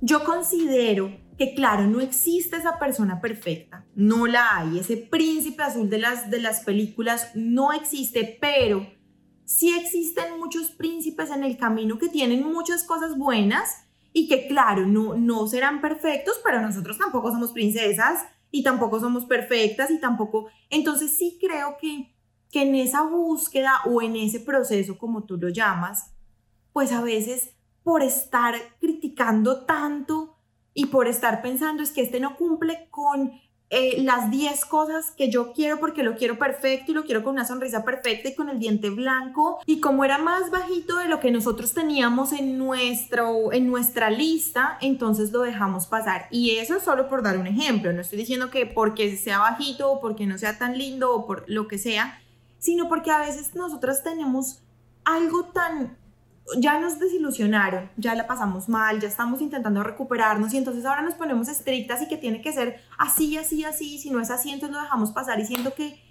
yo 0.00 0.24
considero 0.24 1.14
que 1.36 1.54
claro, 1.54 1.86
no 1.86 2.00
existe 2.00 2.56
esa 2.56 2.78
persona 2.78 3.20
perfecta, 3.20 3.86
no 3.94 4.26
la 4.26 4.58
hay, 4.58 4.78
ese 4.78 4.96
príncipe 4.96 5.62
azul 5.62 5.88
de 5.88 5.98
las, 5.98 6.30
de 6.30 6.40
las 6.40 6.60
películas 6.60 7.30
no 7.34 7.72
existe, 7.72 8.36
pero 8.40 8.86
sí 9.46 9.72
existen 9.72 10.38
muchos 10.38 10.70
príncipes 10.70 11.30
en 11.30 11.44
el 11.44 11.56
camino 11.56 11.98
que 11.98 12.08
tienen 12.08 12.44
muchas 12.44 12.84
cosas 12.84 13.16
buenas 13.16 13.86
y 14.12 14.28
que 14.28 14.48
claro, 14.48 14.86
no, 14.86 15.14
no 15.14 15.46
serán 15.46 15.80
perfectos, 15.80 16.40
pero 16.44 16.60
nosotros 16.60 16.98
tampoco 16.98 17.30
somos 17.30 17.52
princesas 17.52 18.24
y 18.50 18.62
tampoco 18.62 19.00
somos 19.00 19.24
perfectas 19.24 19.90
y 19.90 19.98
tampoco, 19.98 20.48
entonces 20.68 21.16
sí 21.16 21.38
creo 21.40 21.76
que 21.80 22.14
que 22.50 22.62
en 22.62 22.74
esa 22.74 23.02
búsqueda 23.02 23.72
o 23.86 24.02
en 24.02 24.16
ese 24.16 24.40
proceso, 24.40 24.98
como 24.98 25.24
tú 25.24 25.36
lo 25.36 25.48
llamas, 25.48 26.12
pues 26.72 26.92
a 26.92 27.02
veces 27.02 27.54
por 27.82 28.02
estar 28.02 28.54
criticando 28.80 29.64
tanto 29.64 30.36
y 30.74 30.86
por 30.86 31.08
estar 31.08 31.42
pensando 31.42 31.82
es 31.82 31.90
que 31.90 32.02
este 32.02 32.20
no 32.20 32.36
cumple 32.36 32.88
con 32.90 33.32
eh, 33.72 34.02
las 34.02 34.32
10 34.32 34.64
cosas 34.64 35.12
que 35.12 35.30
yo 35.30 35.52
quiero 35.52 35.78
porque 35.78 36.02
lo 36.02 36.16
quiero 36.16 36.40
perfecto 36.40 36.90
y 36.90 36.94
lo 36.94 37.04
quiero 37.04 37.22
con 37.22 37.34
una 37.34 37.44
sonrisa 37.44 37.84
perfecta 37.84 38.28
y 38.28 38.34
con 38.34 38.48
el 38.48 38.58
diente 38.58 38.90
blanco 38.90 39.60
y 39.64 39.78
como 39.78 40.04
era 40.04 40.18
más 40.18 40.50
bajito 40.50 40.96
de 40.96 41.06
lo 41.06 41.20
que 41.20 41.30
nosotros 41.30 41.72
teníamos 41.72 42.32
en, 42.32 42.58
nuestro, 42.58 43.52
en 43.52 43.68
nuestra 43.68 44.10
lista, 44.10 44.76
entonces 44.80 45.30
lo 45.30 45.42
dejamos 45.42 45.86
pasar. 45.86 46.26
Y 46.32 46.56
eso 46.56 46.76
es 46.76 46.82
solo 46.82 47.08
por 47.08 47.22
dar 47.22 47.38
un 47.38 47.46
ejemplo, 47.46 47.92
no 47.92 48.00
estoy 48.00 48.18
diciendo 48.18 48.50
que 48.50 48.66
porque 48.66 49.16
sea 49.16 49.38
bajito 49.38 49.92
o 49.92 50.00
porque 50.00 50.26
no 50.26 50.36
sea 50.36 50.58
tan 50.58 50.76
lindo 50.76 51.14
o 51.14 51.24
por 51.24 51.44
lo 51.46 51.68
que 51.68 51.78
sea, 51.78 52.19
sino 52.60 52.88
porque 52.88 53.10
a 53.10 53.18
veces 53.18 53.56
nosotras 53.56 54.04
tenemos 54.04 54.62
algo 55.04 55.46
tan 55.46 55.98
ya 56.58 56.80
nos 56.80 56.98
desilusionaron, 56.98 57.90
ya 57.96 58.14
la 58.14 58.26
pasamos 58.26 58.68
mal, 58.68 59.00
ya 59.00 59.08
estamos 59.08 59.40
intentando 59.40 59.82
recuperarnos 59.82 60.52
y 60.52 60.58
entonces 60.58 60.84
ahora 60.84 61.02
nos 61.02 61.14
ponemos 61.14 61.48
estrictas 61.48 62.02
y 62.02 62.08
que 62.08 62.16
tiene 62.16 62.42
que 62.42 62.52
ser 62.52 62.80
así, 62.98 63.36
así, 63.36 63.64
así, 63.64 63.98
si 63.98 64.10
no 64.10 64.20
es 64.20 64.30
así, 64.30 64.50
entonces 64.50 64.76
lo 64.76 64.82
dejamos 64.82 65.12
pasar 65.12 65.38
y 65.38 65.46
siento 65.46 65.74
que 65.74 66.02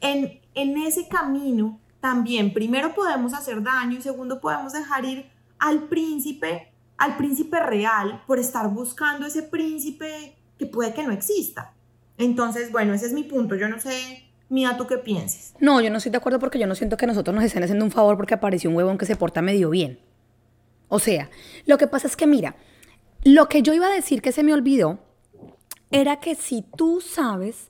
en, 0.00 0.40
en 0.54 0.76
ese 0.78 1.08
camino 1.08 1.80
también 2.00 2.52
primero 2.52 2.94
podemos 2.94 3.34
hacer 3.34 3.62
daño 3.62 3.98
y 3.98 4.02
segundo 4.02 4.40
podemos 4.40 4.72
dejar 4.72 5.04
ir 5.04 5.30
al 5.58 5.84
príncipe, 5.84 6.72
al 6.96 7.16
príncipe 7.16 7.58
real 7.60 8.22
por 8.26 8.38
estar 8.38 8.68
buscando 8.70 9.26
ese 9.26 9.42
príncipe 9.42 10.36
que 10.58 10.66
puede 10.66 10.94
que 10.94 11.02
no 11.02 11.12
exista. 11.12 11.74
Entonces, 12.16 12.72
bueno, 12.72 12.94
ese 12.94 13.06
es 13.06 13.12
mi 13.12 13.22
punto. 13.22 13.54
Yo 13.54 13.68
no 13.68 13.78
sé, 13.80 14.27
Mía, 14.48 14.76
¿tú 14.78 14.86
qué 14.86 14.96
piensas? 14.98 15.54
No, 15.60 15.80
yo 15.80 15.90
no 15.90 15.98
estoy 15.98 16.10
de 16.10 16.18
acuerdo 16.18 16.38
porque 16.38 16.58
yo 16.58 16.66
no 16.66 16.74
siento 16.74 16.96
que 16.96 17.06
nosotros 17.06 17.34
nos 17.34 17.44
estén 17.44 17.62
haciendo 17.62 17.84
un 17.84 17.90
favor 17.90 18.16
porque 18.16 18.34
apareció 18.34 18.70
un 18.70 18.76
huevón 18.76 18.96
que 18.96 19.06
se 19.06 19.16
porta 19.16 19.42
medio 19.42 19.70
bien. 19.70 20.00
O 20.88 20.98
sea, 20.98 21.30
lo 21.66 21.76
que 21.76 21.86
pasa 21.86 22.06
es 22.06 22.16
que, 22.16 22.26
mira, 22.26 22.56
lo 23.24 23.48
que 23.48 23.62
yo 23.62 23.74
iba 23.74 23.86
a 23.86 23.92
decir 23.92 24.22
que 24.22 24.32
se 24.32 24.42
me 24.42 24.54
olvidó 24.54 25.00
era 25.90 26.20
que 26.20 26.34
si 26.34 26.64
tú 26.76 27.00
sabes 27.00 27.68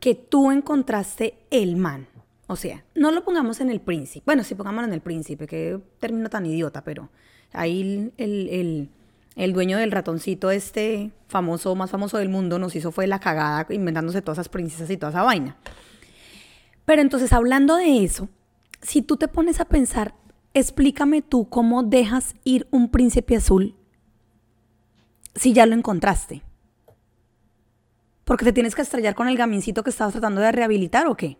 que 0.00 0.14
tú 0.14 0.50
encontraste 0.50 1.34
el 1.50 1.76
man, 1.76 2.08
o 2.46 2.56
sea, 2.56 2.84
no 2.94 3.10
lo 3.10 3.24
pongamos 3.24 3.60
en 3.60 3.70
el 3.70 3.80
príncipe, 3.80 4.24
bueno, 4.26 4.44
sí 4.44 4.54
pongámoslo 4.54 4.88
en 4.88 4.94
el 4.94 5.00
príncipe, 5.00 5.46
que 5.46 5.78
término 5.98 6.28
tan 6.28 6.44
idiota, 6.46 6.84
pero 6.84 7.10
ahí 7.52 8.12
el, 8.18 8.90
el, 9.36 9.52
dueño 9.52 9.78
del 9.78 9.92
ratoncito 9.92 10.50
este 10.50 11.10
famoso, 11.28 11.74
más 11.74 11.90
famoso 11.90 12.18
del 12.18 12.28
mundo, 12.28 12.58
nos 12.58 12.76
hizo 12.76 12.92
fue 12.92 13.06
la 13.06 13.18
cagada 13.18 13.66
inventándose 13.70 14.22
todas 14.22 14.38
esas 14.38 14.48
princesas 14.48 14.90
y 14.90 14.96
toda 14.96 15.10
esa 15.10 15.22
vaina. 15.22 15.56
Pero 16.84 17.02
entonces, 17.02 17.32
hablando 17.32 17.76
de 17.76 18.04
eso, 18.04 18.28
si 18.82 19.02
tú 19.02 19.16
te 19.16 19.28
pones 19.28 19.60
a 19.60 19.64
pensar, 19.64 20.14
explícame 20.52 21.22
tú 21.22 21.48
cómo 21.48 21.82
dejas 21.82 22.34
ir 22.44 22.68
un 22.70 22.90
príncipe 22.90 23.36
azul 23.36 23.74
si 25.34 25.52
ya 25.52 25.66
lo 25.66 25.74
encontraste? 25.74 26.42
¿Porque 28.24 28.44
te 28.44 28.52
tienes 28.52 28.74
que 28.74 28.82
estrellar 28.82 29.14
con 29.14 29.28
el 29.28 29.36
gamincito 29.36 29.82
que 29.82 29.90
estabas 29.90 30.12
tratando 30.12 30.40
de 30.40 30.52
rehabilitar 30.52 31.06
o 31.06 31.16
qué? 31.16 31.36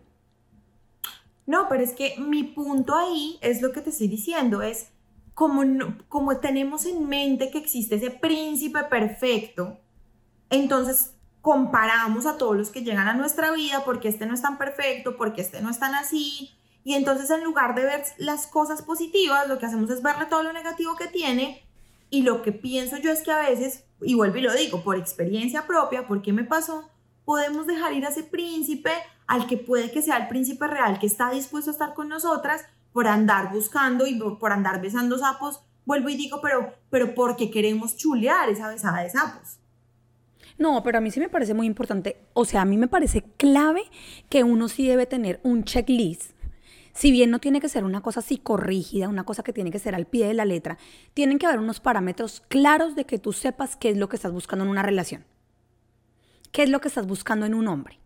No, 1.47 1.67
pero 1.69 1.83
es 1.83 1.93
que 1.93 2.15
mi 2.19 2.43
punto 2.43 2.95
ahí 2.95 3.37
es 3.41 3.61
lo 3.61 3.71
que 3.71 3.81
te 3.81 3.91
estoy 3.91 4.07
diciendo, 4.07 4.61
es 4.61 4.89
como, 5.33 5.63
como 6.09 6.37
tenemos 6.37 6.85
en 6.85 7.07
mente 7.07 7.51
que 7.51 7.57
existe 7.57 7.95
ese 7.95 8.11
príncipe 8.11 8.83
perfecto, 8.89 9.79
entonces 10.49 11.14
comparamos 11.45 12.25
a 12.25 12.39
todos 12.39 12.57
los 12.57 12.71
que 12.71 12.81
llegan 12.81 13.07
a 13.07 13.13
nuestra 13.13 13.51
vida 13.51 13.83
porque 13.85 14.07
este 14.07 14.25
no 14.25 14.33
es 14.33 14.41
tan 14.41 14.57
perfecto, 14.57 15.15
porque 15.15 15.41
este 15.41 15.61
no 15.61 15.69
es 15.69 15.77
tan 15.77 15.93
así, 15.93 16.57
y 16.83 16.95
entonces 16.95 17.29
en 17.29 17.43
lugar 17.43 17.75
de 17.75 17.83
ver 17.83 18.03
las 18.17 18.47
cosas 18.47 18.81
positivas, 18.81 19.47
lo 19.47 19.59
que 19.59 19.67
hacemos 19.67 19.91
es 19.91 20.01
verle 20.01 20.25
todo 20.25 20.41
lo 20.41 20.53
negativo 20.53 20.95
que 20.95 21.05
tiene 21.05 21.63
y 22.09 22.23
lo 22.23 22.41
que 22.41 22.51
pienso 22.51 22.97
yo 22.97 23.11
es 23.11 23.21
que 23.21 23.31
a 23.31 23.47
veces, 23.47 23.83
y 24.01 24.15
vuelvo 24.15 24.37
y 24.37 24.41
lo 24.41 24.55
digo, 24.55 24.83
por 24.83 24.97
experiencia 24.97 25.67
propia, 25.67 26.07
porque 26.07 26.33
me 26.33 26.45
pasó, 26.45 26.89
podemos 27.25 27.67
dejar 27.67 27.93
ir 27.93 28.07
a 28.07 28.09
ese 28.09 28.23
príncipe 28.23 28.93
al 29.27 29.45
que 29.45 29.57
puede 29.57 29.91
que 29.91 30.01
sea 30.01 30.17
el 30.17 30.27
príncipe 30.27 30.65
real 30.65 30.97
que 30.97 31.05
está 31.05 31.29
dispuesto 31.29 31.69
a 31.69 31.73
estar 31.73 31.93
con 31.93 32.09
nosotras 32.09 32.65
por 32.91 33.07
andar 33.07 33.53
buscando 33.53 34.07
y 34.07 34.15
por 34.15 34.51
andar 34.51 34.81
besando 34.81 35.19
sapos. 35.19 35.59
Vuelvo 35.85 36.09
y 36.09 36.15
digo, 36.15 36.41
pero, 36.41 36.73
pero 36.89 37.13
porque 37.13 37.51
queremos 37.51 37.97
chulear 37.97 38.49
esa 38.49 38.67
besada 38.67 39.03
de 39.03 39.11
sapos. 39.11 39.59
No, 40.57 40.83
pero 40.83 40.97
a 40.97 41.01
mí 41.01 41.11
sí 41.11 41.19
me 41.19 41.29
parece 41.29 41.53
muy 41.53 41.67
importante, 41.67 42.17
o 42.33 42.45
sea, 42.45 42.61
a 42.61 42.65
mí 42.65 42.77
me 42.77 42.87
parece 42.87 43.23
clave 43.37 43.83
que 44.29 44.43
uno 44.43 44.69
sí 44.69 44.87
debe 44.87 45.05
tener 45.05 45.39
un 45.43 45.63
checklist 45.63 46.35
si 46.95 47.11
bien 47.11 47.29
no 47.29 47.39
tiene 47.39 47.59
que 47.59 47.67
ser 47.67 47.83
una 47.83 48.01
cosa 48.01 48.21
psicorrígida, 48.21 49.09
una 49.09 49.25
cosa 49.25 49.43
que 49.43 49.51
tiene 49.51 49.69
que 49.69 49.79
ser 49.79 49.95
al 49.95 50.07
pie 50.07 50.27
de 50.27 50.33
la 50.33 50.45
letra, 50.45 50.77
tienen 51.13 51.37
que 51.37 51.45
haber 51.45 51.59
unos 51.59 51.81
parámetros 51.81 52.41
claros 52.47 52.95
de 52.95 53.05
que 53.05 53.19
tú 53.19 53.33
sepas 53.33 53.75
qué 53.75 53.89
es 53.89 53.97
lo 53.97 54.07
que 54.07 54.15
estás 54.15 54.31
buscando 54.31 54.63
en 54.63 54.71
una 54.71 54.81
relación. 54.81 55.25
¿Qué 56.53 56.63
es 56.63 56.69
lo 56.69 56.79
que 56.79 56.87
estás 56.87 57.05
buscando 57.05 57.45
en 57.45 57.53
un 57.53 57.67
hombre? 57.67 57.99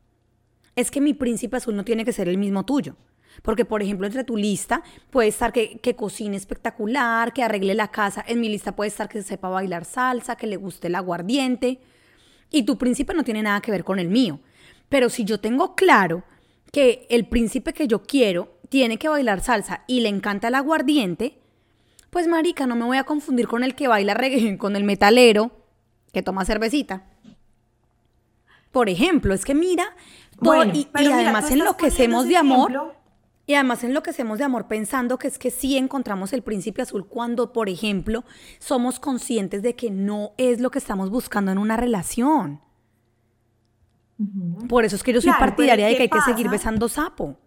Es 0.76 0.90
que 0.90 1.02
mi 1.02 1.14
príncipe 1.14 1.58
azul 1.58 1.76
no 1.76 1.86
tiene 1.86 2.04
que 2.04 2.14
ser 2.14 2.28
el 2.28 2.40
mismo 2.40 2.66
tuyo. 2.66 2.96
Porque, 3.44 3.64
por 3.64 3.84
ejemplo, 3.84 4.08
entre 4.08 4.24
tu 4.24 4.36
lista 4.36 4.82
puede 5.12 5.28
estar 5.28 5.54
que, 5.54 5.78
que, 5.78 5.96
cocine 5.96 6.36
espectacular, 6.36 7.32
que 7.32 7.44
arregle 7.44 7.76
la 7.76 7.90
casa. 7.90 8.26
En 8.28 8.42
mi 8.42 8.50
lista 8.50 8.76
puede 8.76 8.88
estar 8.88 9.08
que 9.08 9.22
sepa 9.22 9.50
bailar 9.50 9.86
salsa, 9.86 10.36
que 10.36 10.48
le 10.48 10.58
guste 10.58 10.88
el 10.88 10.96
aguardiente. 10.96 11.80
Y 12.52 12.64
tu 12.64 12.78
príncipe 12.78 13.14
no 13.14 13.24
tiene 13.24 13.44
nada 13.44 13.62
que 13.62 13.72
ver 13.72 13.84
con 13.84 14.00
el 14.00 14.10
mío. 14.10 14.40
Pero 14.90 15.10
si 15.10 15.24
yo 15.24 15.40
tengo 15.40 15.76
claro 15.76 16.24
que 16.72 17.06
el 17.10 17.28
príncipe 17.28 17.74
que 17.74 17.88
yo 17.88 18.04
quiero 18.04 18.58
tiene 18.70 18.98
que 18.98 19.10
bailar 19.10 19.42
salsa 19.42 19.84
y 19.88 20.02
le 20.02 20.10
encanta 20.10 20.48
el 20.48 20.56
aguardiente, 20.56 21.40
pues 22.10 22.28
marica, 22.28 22.66
no 22.66 22.76
me 22.76 22.86
voy 22.86 22.98
a 22.98 23.04
confundir 23.04 23.48
con 23.48 23.64
el 23.64 23.76
que 23.76 23.88
baila 23.88 24.14
reggae, 24.14 24.58
con 24.58 24.76
el 24.76 24.84
metalero 24.84 25.52
que 26.12 26.24
toma 26.24 26.46
cervecita. 26.46 27.04
Por 28.72 28.90
ejemplo, 28.90 29.34
es 29.34 29.46
que 29.46 29.56
mira, 29.56 29.96
y, 30.74 30.88
además 30.94 31.52
enloquecemos 31.52 32.28
de 32.28 32.38
amor. 32.38 32.96
Y 33.50 33.56
además 33.56 33.84
enloquecemos 33.84 34.38
de 34.38 34.44
amor 34.44 34.68
pensando 34.68 35.18
que 35.18 35.28
es 35.28 35.40
que 35.40 35.50
sí 35.50 35.76
encontramos 35.76 36.34
el 36.34 36.44
príncipe 36.44 36.84
azul 36.84 37.08
cuando, 37.08 37.52
por 37.52 37.68
ejemplo, 37.68 38.24
somos 38.60 39.00
conscientes 39.00 39.64
de 39.64 39.76
que 39.76 39.90
no 39.90 40.34
es 40.38 40.62
lo 40.62 40.70
que 40.70 40.78
estamos 40.78 41.10
buscando 41.10 41.52
en 41.52 41.58
una 41.58 41.76
relación. 41.76 42.62
Por 44.68 44.86
eso 44.86 44.96
es 44.96 45.02
que 45.02 45.14
yo 45.14 45.20
soy 45.20 45.32
partidaria 45.32 45.88
de 45.88 45.96
que 45.96 46.04
hay 46.04 46.10
que 46.10 46.22
seguir 46.22 46.48
besando 46.48 46.88
sapo. 46.88 47.40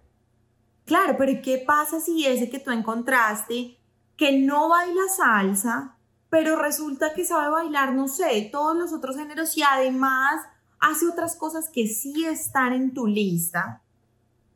Claro, 0.87 1.15
pero 1.17 1.41
¿qué 1.41 1.63
pasa 1.65 2.01
si 2.01 2.27
ese 2.27 2.51
que 2.51 2.59
tú 2.59 2.73
encontraste, 2.73 3.79
que 4.17 4.41
no 4.41 4.71
baila 4.71 5.03
salsa, 5.17 5.99
pero 6.29 6.57
resulta 6.57 7.15
que 7.15 7.25
sabe 7.25 7.49
bailar, 7.49 7.95
no 7.95 8.09
sé, 8.09 8.49
todos 8.51 8.77
los 8.77 8.93
otros 8.93 9.17
géneros 9.17 9.57
y 9.57 9.63
además 9.63 10.43
hace 10.81 11.07
otras 11.07 11.37
cosas 11.37 11.71
que 11.73 11.87
sí 11.87 12.25
están 12.25 12.73
en 12.73 12.93
tu 12.93 13.07
lista, 13.07 13.83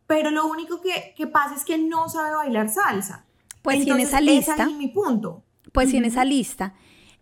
pero 0.07 0.31
lo 0.31 0.47
único 0.47 0.81
que, 0.81 1.27
pasa 1.27 1.55
es 1.55 1.65
que 1.65 1.79
no 1.79 2.09
sabe 2.09 2.35
bailar 2.35 2.69
salsa? 2.69 3.25
Pues 3.63 3.83
si 3.83 3.91
en 3.91 4.01
esa 4.01 4.21
lista... 4.21 4.55
Es 4.63 4.73
mi 4.73 4.89
punto. 4.89 5.43
Pues 5.73 5.91
si 5.91 5.97
en 5.97 6.05
esa 6.05 6.25
lista 6.25 6.75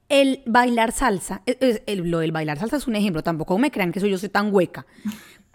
el 0.08 0.42
bailar 0.46 0.92
salsa, 0.92 1.42
lo 1.86 2.18
del 2.18 2.32
bailar 2.32 2.58
salsa 2.58 2.76
es 2.76 2.86
un 2.86 2.94
ejemplo, 2.94 3.22
tampoco 3.22 3.58
me 3.58 3.70
crean 3.70 3.90
que 3.90 4.00
soy 4.00 4.10
yo 4.10 4.18
soy 4.18 4.28
tan 4.28 4.54
hueca, 4.54 4.86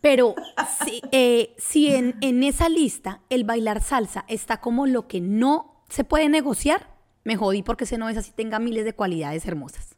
pero 0.02 0.34
si, 0.86 1.02
eh, 1.12 1.56
si 1.58 1.94
en, 1.94 2.18
en, 2.22 2.44
esa 2.44 2.68
lista 2.68 3.22
el 3.30 3.44
bailar 3.44 3.82
salsa 3.84 4.26
está 4.28 4.60
como 4.60 4.88
lo 4.88 5.08
que 5.08 5.22
no 5.22 5.84
se 5.88 6.04
puede 6.04 6.30
negociar, 6.30 6.96
me 7.24 7.36
jodí 7.36 7.62
porque 7.62 7.84
ese 7.84 7.98
no 7.98 8.10
es 8.10 8.18
así, 8.18 8.32
tenga 8.32 8.60
miles 8.60 8.86
de 8.86 8.94
cualidades 8.94 9.46
hermosas. 9.46 9.96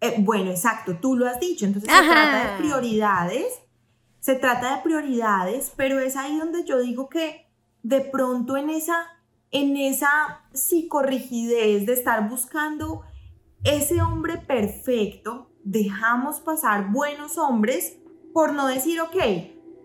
Eh, 0.00 0.14
bueno, 0.18 0.50
exacto, 0.50 0.96
tú 1.00 1.16
lo 1.16 1.26
has 1.26 1.40
dicho. 1.40 1.66
Entonces 1.66 1.90
se 1.90 2.02
trata 2.02 2.52
de 2.52 2.58
prioridades, 2.58 3.46
se 4.20 4.34
trata 4.34 4.76
de 4.76 4.82
prioridades, 4.82 5.72
pero 5.76 6.00
es 6.00 6.16
ahí 6.16 6.38
donde 6.38 6.64
yo 6.64 6.78
digo 6.80 7.08
que 7.08 7.46
de 7.82 8.00
pronto 8.00 8.56
en 8.56 8.70
esa, 8.70 9.06
en 9.50 9.76
esa 9.76 10.42
psicorrigidez 10.52 11.86
de 11.86 11.92
estar 11.92 12.28
buscando 12.28 13.02
ese 13.64 14.02
hombre 14.02 14.38
perfecto, 14.38 15.50
dejamos 15.64 16.40
pasar 16.40 16.90
buenos 16.90 17.38
hombres 17.38 17.98
por 18.32 18.52
no 18.52 18.66
decir, 18.66 19.00
ok, 19.00 19.16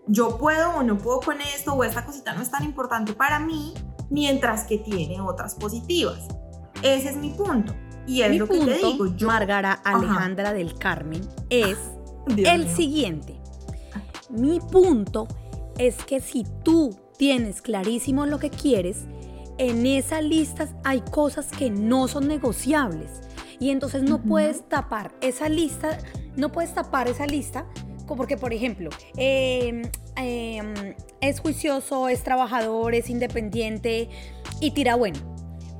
yo 0.06 0.38
puedo 0.38 0.76
o 0.76 0.82
no 0.82 0.98
puedo 0.98 1.20
con 1.20 1.40
esto 1.40 1.72
o 1.74 1.84
esta 1.84 2.04
cosita 2.04 2.34
no 2.34 2.42
es 2.42 2.50
tan 2.50 2.64
importante 2.64 3.12
para 3.12 3.38
mí, 3.38 3.74
mientras 4.10 4.64
que 4.64 4.78
tiene 4.78 5.20
otras 5.20 5.54
positivas. 5.54 6.28
Ese 6.82 7.10
es 7.10 7.16
mi 7.16 7.30
punto. 7.30 7.74
Y 8.06 8.22
es 8.22 8.36
lo 8.36 8.46
que 8.46 8.58
te 8.58 8.74
digo. 8.74 9.06
Yo, 9.16 9.26
Margara 9.26 9.72
Alejandra 9.72 10.52
del 10.52 10.78
Carmen 10.78 11.22
es 11.48 11.78
el 12.36 12.68
siguiente. 12.68 13.40
Mi 14.34 14.60
punto 14.60 15.28
es 15.78 15.96
que 16.04 16.20
si 16.20 16.44
tú 16.62 16.96
tienes 17.16 17.62
clarísimo 17.62 18.26
lo 18.26 18.38
que 18.38 18.50
quieres, 18.50 19.06
en 19.58 19.86
esa 19.86 20.20
lista 20.20 20.68
hay 20.82 21.00
cosas 21.00 21.48
que 21.48 21.70
no 21.70 22.08
son 22.08 22.28
negociables. 22.28 23.10
Y 23.60 23.70
entonces 23.70 24.02
no 24.02 24.22
puedes 24.22 24.68
tapar 24.68 25.12
esa 25.20 25.48
lista, 25.48 25.98
no 26.36 26.50
puedes 26.50 26.74
tapar 26.74 27.08
esa 27.08 27.26
lista 27.26 27.66
porque, 28.06 28.36
por 28.36 28.52
ejemplo, 28.52 28.90
em, 29.16 29.82
em, 30.16 30.94
es 31.20 31.40
juicioso, 31.40 32.08
es 32.08 32.22
trabajador, 32.22 32.94
es 32.94 33.08
independiente 33.08 34.08
y 34.60 34.72
tira 34.72 34.96
bueno. 34.96 35.18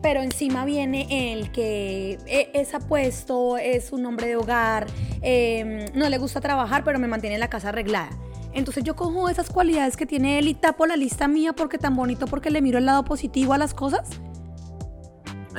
Pero 0.02 0.22
encima 0.22 0.64
viene 0.64 1.32
el 1.32 1.50
que 1.52 2.18
e, 2.26 2.50
es 2.54 2.74
apuesto, 2.74 3.58
es 3.58 3.92
un 3.92 4.06
hombre 4.06 4.28
de 4.28 4.36
hogar, 4.36 4.86
em, 5.22 5.86
no 5.94 6.08
le 6.08 6.18
gusta 6.18 6.40
trabajar, 6.40 6.84
pero 6.84 6.98
me 6.98 7.08
mantiene 7.08 7.38
la 7.38 7.48
casa 7.48 7.70
arreglada. 7.70 8.10
Entonces 8.54 8.84
yo 8.84 8.94
cojo 8.96 9.28
esas 9.28 9.50
cualidades 9.50 9.96
que 9.96 10.06
tiene 10.06 10.38
él 10.38 10.48
y 10.48 10.54
tapo 10.54 10.86
la 10.86 10.96
lista 10.96 11.28
mía 11.28 11.52
porque 11.52 11.76
tan 11.76 11.96
bonito, 11.96 12.26
porque 12.26 12.50
le 12.50 12.62
miro 12.62 12.78
el 12.78 12.86
lado 12.86 13.04
positivo 13.04 13.52
a 13.52 13.58
las 13.58 13.74
cosas. 13.74 14.08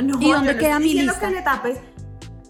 No, 0.02 0.20
¿Y 0.20 0.32
dónde 0.32 0.58
queda 0.58 0.80
mi 0.80 0.94
lista? 0.94 1.20
Que 1.20 1.36
le 1.36 1.42
tapes. 1.42 1.78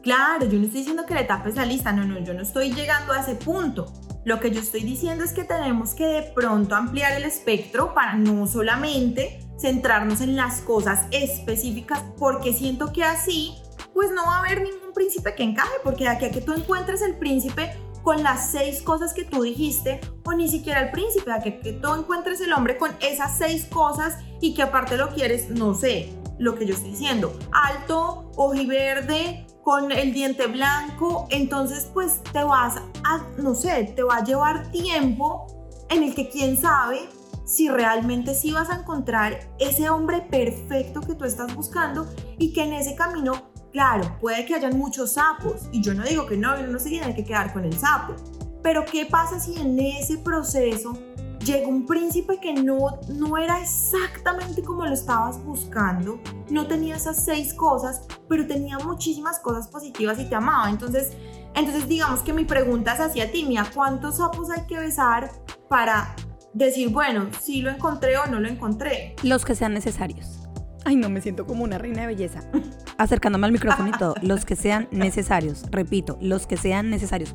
Claro, 0.01 0.45
yo 0.45 0.59
no 0.59 0.65
estoy 0.65 0.81
diciendo 0.81 1.05
que 1.07 1.15
le 1.15 1.23
tapes 1.23 1.55
la 1.55 1.65
lista, 1.65 1.91
no, 1.91 2.05
no, 2.05 2.19
yo 2.19 2.35
no 2.35 2.43
estoy 2.43 2.71
llegando 2.71 3.11
a 3.13 3.21
ese 3.21 3.35
punto. 3.35 3.91
Lo 4.23 4.39
que 4.39 4.51
yo 4.51 4.59
estoy 4.59 4.81
diciendo 4.81 5.23
es 5.23 5.33
que 5.33 5.43
tenemos 5.43 5.95
que 5.95 6.05
de 6.05 6.21
pronto 6.21 6.75
ampliar 6.75 7.13
el 7.13 7.23
espectro 7.23 7.93
para 7.93 8.15
no 8.15 8.45
solamente 8.45 9.39
centrarnos 9.59 10.21
en 10.21 10.35
las 10.35 10.61
cosas 10.61 11.07
específicas, 11.11 12.03
porque 12.19 12.53
siento 12.53 12.93
que 12.93 13.03
así, 13.03 13.55
pues 13.93 14.11
no 14.11 14.25
va 14.25 14.37
a 14.37 14.39
haber 14.39 14.61
ningún 14.61 14.93
príncipe 14.93 15.33
que 15.33 15.43
encaje, 15.43 15.73
porque 15.83 16.03
de 16.03 16.09
aquí 16.09 16.25
a 16.25 16.31
que 16.31 16.41
tú 16.41 16.53
encuentres 16.53 17.01
el 17.01 17.15
príncipe, 17.15 17.75
con 18.05 18.21
las 18.21 18.51
seis 18.51 18.83
cosas 18.83 19.15
que 19.15 19.23
tú 19.23 19.41
dijiste, 19.41 19.99
o 20.23 20.33
ni 20.33 20.47
siquiera 20.47 20.79
el 20.79 20.91
príncipe, 20.91 21.31
a 21.31 21.39
que, 21.39 21.51
tú 21.51 21.91
encuentres 21.91 22.39
el 22.39 22.53
hombre 22.53 22.77
con 22.77 22.91
esas 23.01 23.35
seis 23.35 23.65
cosas 23.65 24.19
y 24.39 24.53
que 24.53 24.61
aparte 24.61 24.95
lo 24.95 25.09
quieres, 25.09 25.49
no 25.49 25.73
sé, 25.73 26.13
lo 26.37 26.53
que 26.53 26.67
yo 26.67 26.75
estoy 26.75 26.91
diciendo, 26.91 27.35
alto, 27.51 28.31
ojiverde, 28.35 29.47
con 29.63 29.91
el 29.91 30.13
diente 30.13 30.45
blanco, 30.45 31.27
entonces 31.31 31.89
pues 31.95 32.21
te 32.31 32.43
vas 32.43 32.75
a, 33.03 33.25
no 33.39 33.55
sé, 33.55 33.91
te 33.95 34.03
va 34.03 34.17
a 34.17 34.23
llevar 34.23 34.69
tiempo 34.69 35.47
en 35.89 36.03
el 36.03 36.13
que 36.13 36.29
quién 36.29 36.61
sabe 36.61 37.09
si 37.43 37.69
realmente 37.69 38.35
sí 38.35 38.51
vas 38.51 38.69
a 38.69 38.81
encontrar 38.81 39.39
ese 39.57 39.89
hombre 39.89 40.21
perfecto 40.21 41.01
que 41.01 41.15
tú 41.15 41.25
estás 41.25 41.55
buscando 41.55 42.07
y 42.37 42.53
que 42.53 42.65
en 42.65 42.73
ese 42.73 42.93
camino, 42.93 43.49
claro, 43.75 44.17
puede 44.21 44.45
que 44.45 44.55
hayan 44.55 44.77
muchos 44.77 45.15
sapos 45.15 45.67
y 45.73 45.81
yo 45.81 45.93
no 45.93 46.03
digo 46.03 46.25
que 46.25 46.37
no, 46.37 46.55
no 46.65 46.79
se 46.79 46.87
tiene 46.87 47.13
que 47.13 47.25
quedar 47.25 47.51
con 47.51 47.65
el 47.65 47.77
sapo, 47.77 48.15
pero 48.63 48.85
¿qué 48.85 49.05
pasa 49.05 49.37
si 49.37 49.59
en 49.59 49.77
ese 49.77 50.17
proceso 50.17 50.97
llega 51.43 51.67
un 51.67 51.85
príncipe 51.85 52.39
que 52.39 52.53
no, 52.53 53.01
no 53.09 53.37
era 53.37 53.59
exactamente 53.59 54.63
como 54.63 54.85
lo 54.85 54.93
estabas 54.93 55.43
buscando, 55.43 56.21
no 56.49 56.67
tenía 56.67 56.95
esas 56.95 57.25
seis 57.25 57.53
cosas, 57.53 58.07
pero 58.29 58.47
tenía 58.47 58.79
muchísimas 58.79 59.39
cosas 59.39 59.67
positivas 59.67 60.21
y 60.21 60.29
te 60.29 60.35
amaba. 60.35 60.69
Entonces, 60.69 61.11
entonces 61.53 61.85
digamos 61.89 62.21
que 62.21 62.31
mi 62.31 62.45
pregunta 62.45 62.93
es 62.93 63.01
hacia 63.01 63.29
ti, 63.29 63.43
Mía, 63.43 63.69
¿cuántos 63.73 64.19
sapos 64.19 64.51
hay 64.51 64.65
que 64.67 64.79
besar 64.79 65.29
para 65.67 66.15
decir, 66.53 66.91
bueno, 66.91 67.27
si 67.41 67.61
lo 67.61 67.71
encontré 67.71 68.17
o 68.19 68.25
no 68.27 68.39
lo 68.39 68.47
encontré. 68.47 69.17
Los 69.21 69.43
que 69.43 69.53
sean 69.53 69.73
necesarios. 69.73 70.47
Ay, 70.85 70.95
no, 70.95 71.09
me 71.09 71.19
siento 71.19 71.45
como 71.45 71.65
una 71.65 71.77
reina 71.77 72.03
de 72.03 72.07
belleza. 72.07 72.39
Acercándome 72.97 73.45
al 73.47 73.51
micrófono 73.53 73.89
y 73.89 73.91
todo. 73.91 74.15
Los 74.21 74.45
que 74.45 74.55
sean 74.55 74.87
necesarios. 74.91 75.63
Repito, 75.71 76.17
los 76.21 76.47
que 76.47 76.57
sean 76.57 76.89
necesarios. 76.89 77.33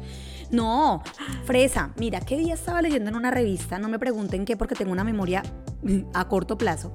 No, 0.50 1.02
fresa. 1.44 1.92
Mira, 1.96 2.20
¿qué 2.20 2.36
día 2.36 2.54
estaba 2.54 2.82
leyendo 2.82 3.10
en 3.10 3.16
una 3.16 3.30
revista? 3.30 3.78
No 3.78 3.88
me 3.88 3.98
pregunten 3.98 4.44
qué 4.44 4.56
porque 4.56 4.74
tengo 4.74 4.92
una 4.92 5.04
memoria 5.04 5.42
a 6.14 6.28
corto 6.28 6.58
plazo. 6.58 6.92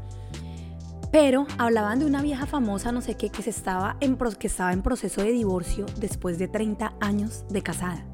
Pero 1.11 1.47
hablaban 1.57 1.99
de 1.99 2.05
una 2.05 2.21
vieja 2.21 2.45
famosa, 2.45 2.91
no 2.91 2.99
sé 2.99 3.15
qué, 3.15 3.29
que, 3.29 3.41
se 3.41 3.49
estaba, 3.49 3.95
en, 4.01 4.17
que 4.17 4.47
estaba 4.47 4.73
en 4.73 4.81
proceso 4.81 5.21
de 5.21 5.31
divorcio 5.31 5.85
después 5.97 6.37
de 6.37 6.49
30 6.49 6.93
años 6.99 7.45
de 7.49 7.61
casada. 7.61 8.05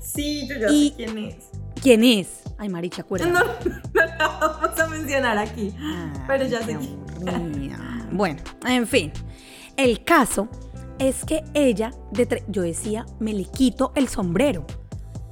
Sí, 0.00 0.46
yo 0.48 0.56
ya 0.56 0.68
sé 0.68 0.92
quién 0.96 1.18
es. 1.18 1.36
¿Quién 1.82 2.04
es? 2.04 2.42
Ay, 2.58 2.68
Maricha, 2.68 3.02
acuérdate. 3.02 3.32
No, 3.32 3.40
no 3.94 4.06
la 4.06 4.28
vamos 4.38 4.78
a 4.78 4.86
mencionar 4.88 5.38
aquí. 5.38 5.74
pero 6.26 6.46
ya 6.46 6.62
sé 6.62 6.76
Bueno, 8.12 8.40
en 8.66 8.86
fin. 8.86 9.12
El 9.76 10.04
caso 10.04 10.48
es 10.98 11.24
que 11.24 11.44
ella, 11.54 11.92
de 12.10 12.42
yo 12.48 12.62
decía, 12.62 13.06
me 13.18 13.32
le 13.32 13.44
quito 13.44 13.92
el 13.94 14.08
sombrero. 14.08 14.66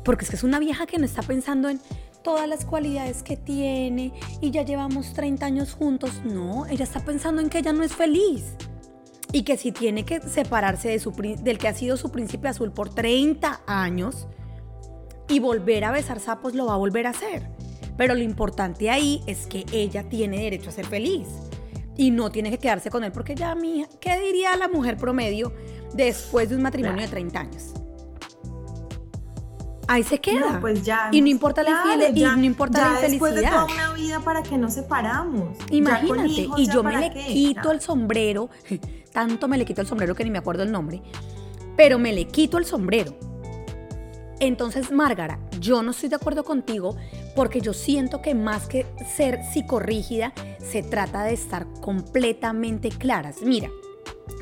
Porque 0.05 0.25
es 0.25 0.31
que 0.31 0.37
es 0.37 0.45
una 0.45 0.59
vieja 0.59 0.87
que 0.87 0.99
no 0.99 1.05
está 1.05 1.23
pensando 1.23 1.69
en 1.69 1.81
todas 2.23 2.49
las 2.49 2.65
cualidades 2.65 3.23
que 3.23 3.37
tiene 3.37 4.13
y 4.41 4.51
ya 4.51 4.63
llevamos 4.63 5.13
30 5.13 5.45
años 5.45 5.75
juntos. 5.75 6.23
No, 6.25 6.67
ella 6.67 6.85
está 6.85 7.01
pensando 7.01 7.43
en 7.43 7.51
que 7.51 7.59
ella 7.59 7.73
no 7.73 7.83
es 7.83 7.95
feliz. 7.95 8.55
Y 9.31 9.43
que 9.43 9.59
si 9.59 9.73
tiene 9.73 10.05
que 10.05 10.21
separarse 10.21 10.89
de 10.89 10.99
su, 10.99 11.11
del 11.13 11.59
que 11.59 11.69
ha 11.69 11.75
sido 11.75 11.99
su 11.99 12.11
príncipe 12.11 12.49
azul 12.49 12.73
por 12.73 12.89
30 12.89 13.61
años, 13.67 14.27
y 15.29 15.41
volver 15.41 15.85
a 15.85 15.91
besar 15.91 16.21
sapos 16.21 16.55
lo 16.55 16.65
va 16.65 16.75
a 16.75 16.79
volver 16.79 17.07
a 17.07 17.11
hacer. 17.11 17.47
Pero 17.99 18.15
lo 18.15 18.23
importante 18.23 18.89
ahí 18.89 19.23
es 19.27 19.47
que 19.47 19.67
ella 19.73 20.09
tiene 20.09 20.39
derecho 20.43 20.71
a 20.71 20.73
ser 20.73 20.87
feliz 20.87 21.27
y 21.99 22.12
no 22.12 22.31
tiene 22.31 22.50
que 22.50 22.59
quedarse 22.59 22.88
con 22.88 23.05
él 23.05 23.12
porque 23.12 23.35
ya, 23.35 23.55
mija, 23.55 23.88
¿qué 24.00 24.19
diría 24.21 24.57
la 24.57 24.69
mujer 24.69 24.97
promedio 24.97 25.52
después 25.93 26.49
de 26.49 26.57
un 26.57 26.62
matrimonio 26.62 27.02
de 27.02 27.09
30 27.09 27.40
años? 27.40 27.75
Ahí 29.88 30.05
se 30.05 30.21
queda. 30.21 30.61
pues 30.61 30.85
ya. 30.85 31.09
Y 31.12 31.21
no 31.21 31.28
importa 31.28 31.62
la 31.62 31.71
infidelidad. 31.71 32.37
Y 32.37 32.40
no 32.40 32.45
importa 32.45 32.81
la 32.81 32.95
infelicidad. 32.95 33.11
Después 33.11 33.35
de 33.35 33.43
toda 33.43 33.64
una 33.64 33.93
vida 33.95 34.21
para 34.21 34.43
que 34.43 34.57
nos 34.57 34.75
separamos. 34.75 35.57
Imagínate. 35.71 36.49
y 36.57 36.71
yo 36.71 36.83
me 36.83 36.97
le 36.97 37.11
quito 37.11 37.73
el 37.73 37.81
sombrero. 37.81 38.49
Tanto 39.12 39.49
me 39.49 39.59
le 39.59 39.64
quito 39.64 39.81
el 39.81 39.87
sombrero 39.87 40.14
que 40.14 40.25
ni 40.25 40.31
me 40.31 40.38
acuerdo 40.38 40.62
el 40.62 40.71
nombre. 40.71 41.02
Pero 41.76 41.99
me 41.99 42.12
le 42.12 42.29
quito 42.29 42.59
el 42.59 42.64
sombrero 42.64 43.16
entonces, 44.40 44.92
Márgara, 44.92 45.40
yo 45.59 45.83
no 45.83 45.90
estoy 45.90 46.09
de 46.09 46.16
acuerdo 46.16 46.44
contigo 46.44 46.96
porque 47.35 47.61
yo 47.61 47.73
siento 47.73 48.23
que 48.23 48.35
más 48.35 48.66
que 48.66 48.87
ser 49.16 49.40
psicorrígida, 49.53 50.33
se 50.59 50.83
trata 50.83 51.25
de 51.25 51.35
estar 51.35 51.66
completamente 51.81 52.88
claras. 52.90 53.42
Mira, 53.42 53.71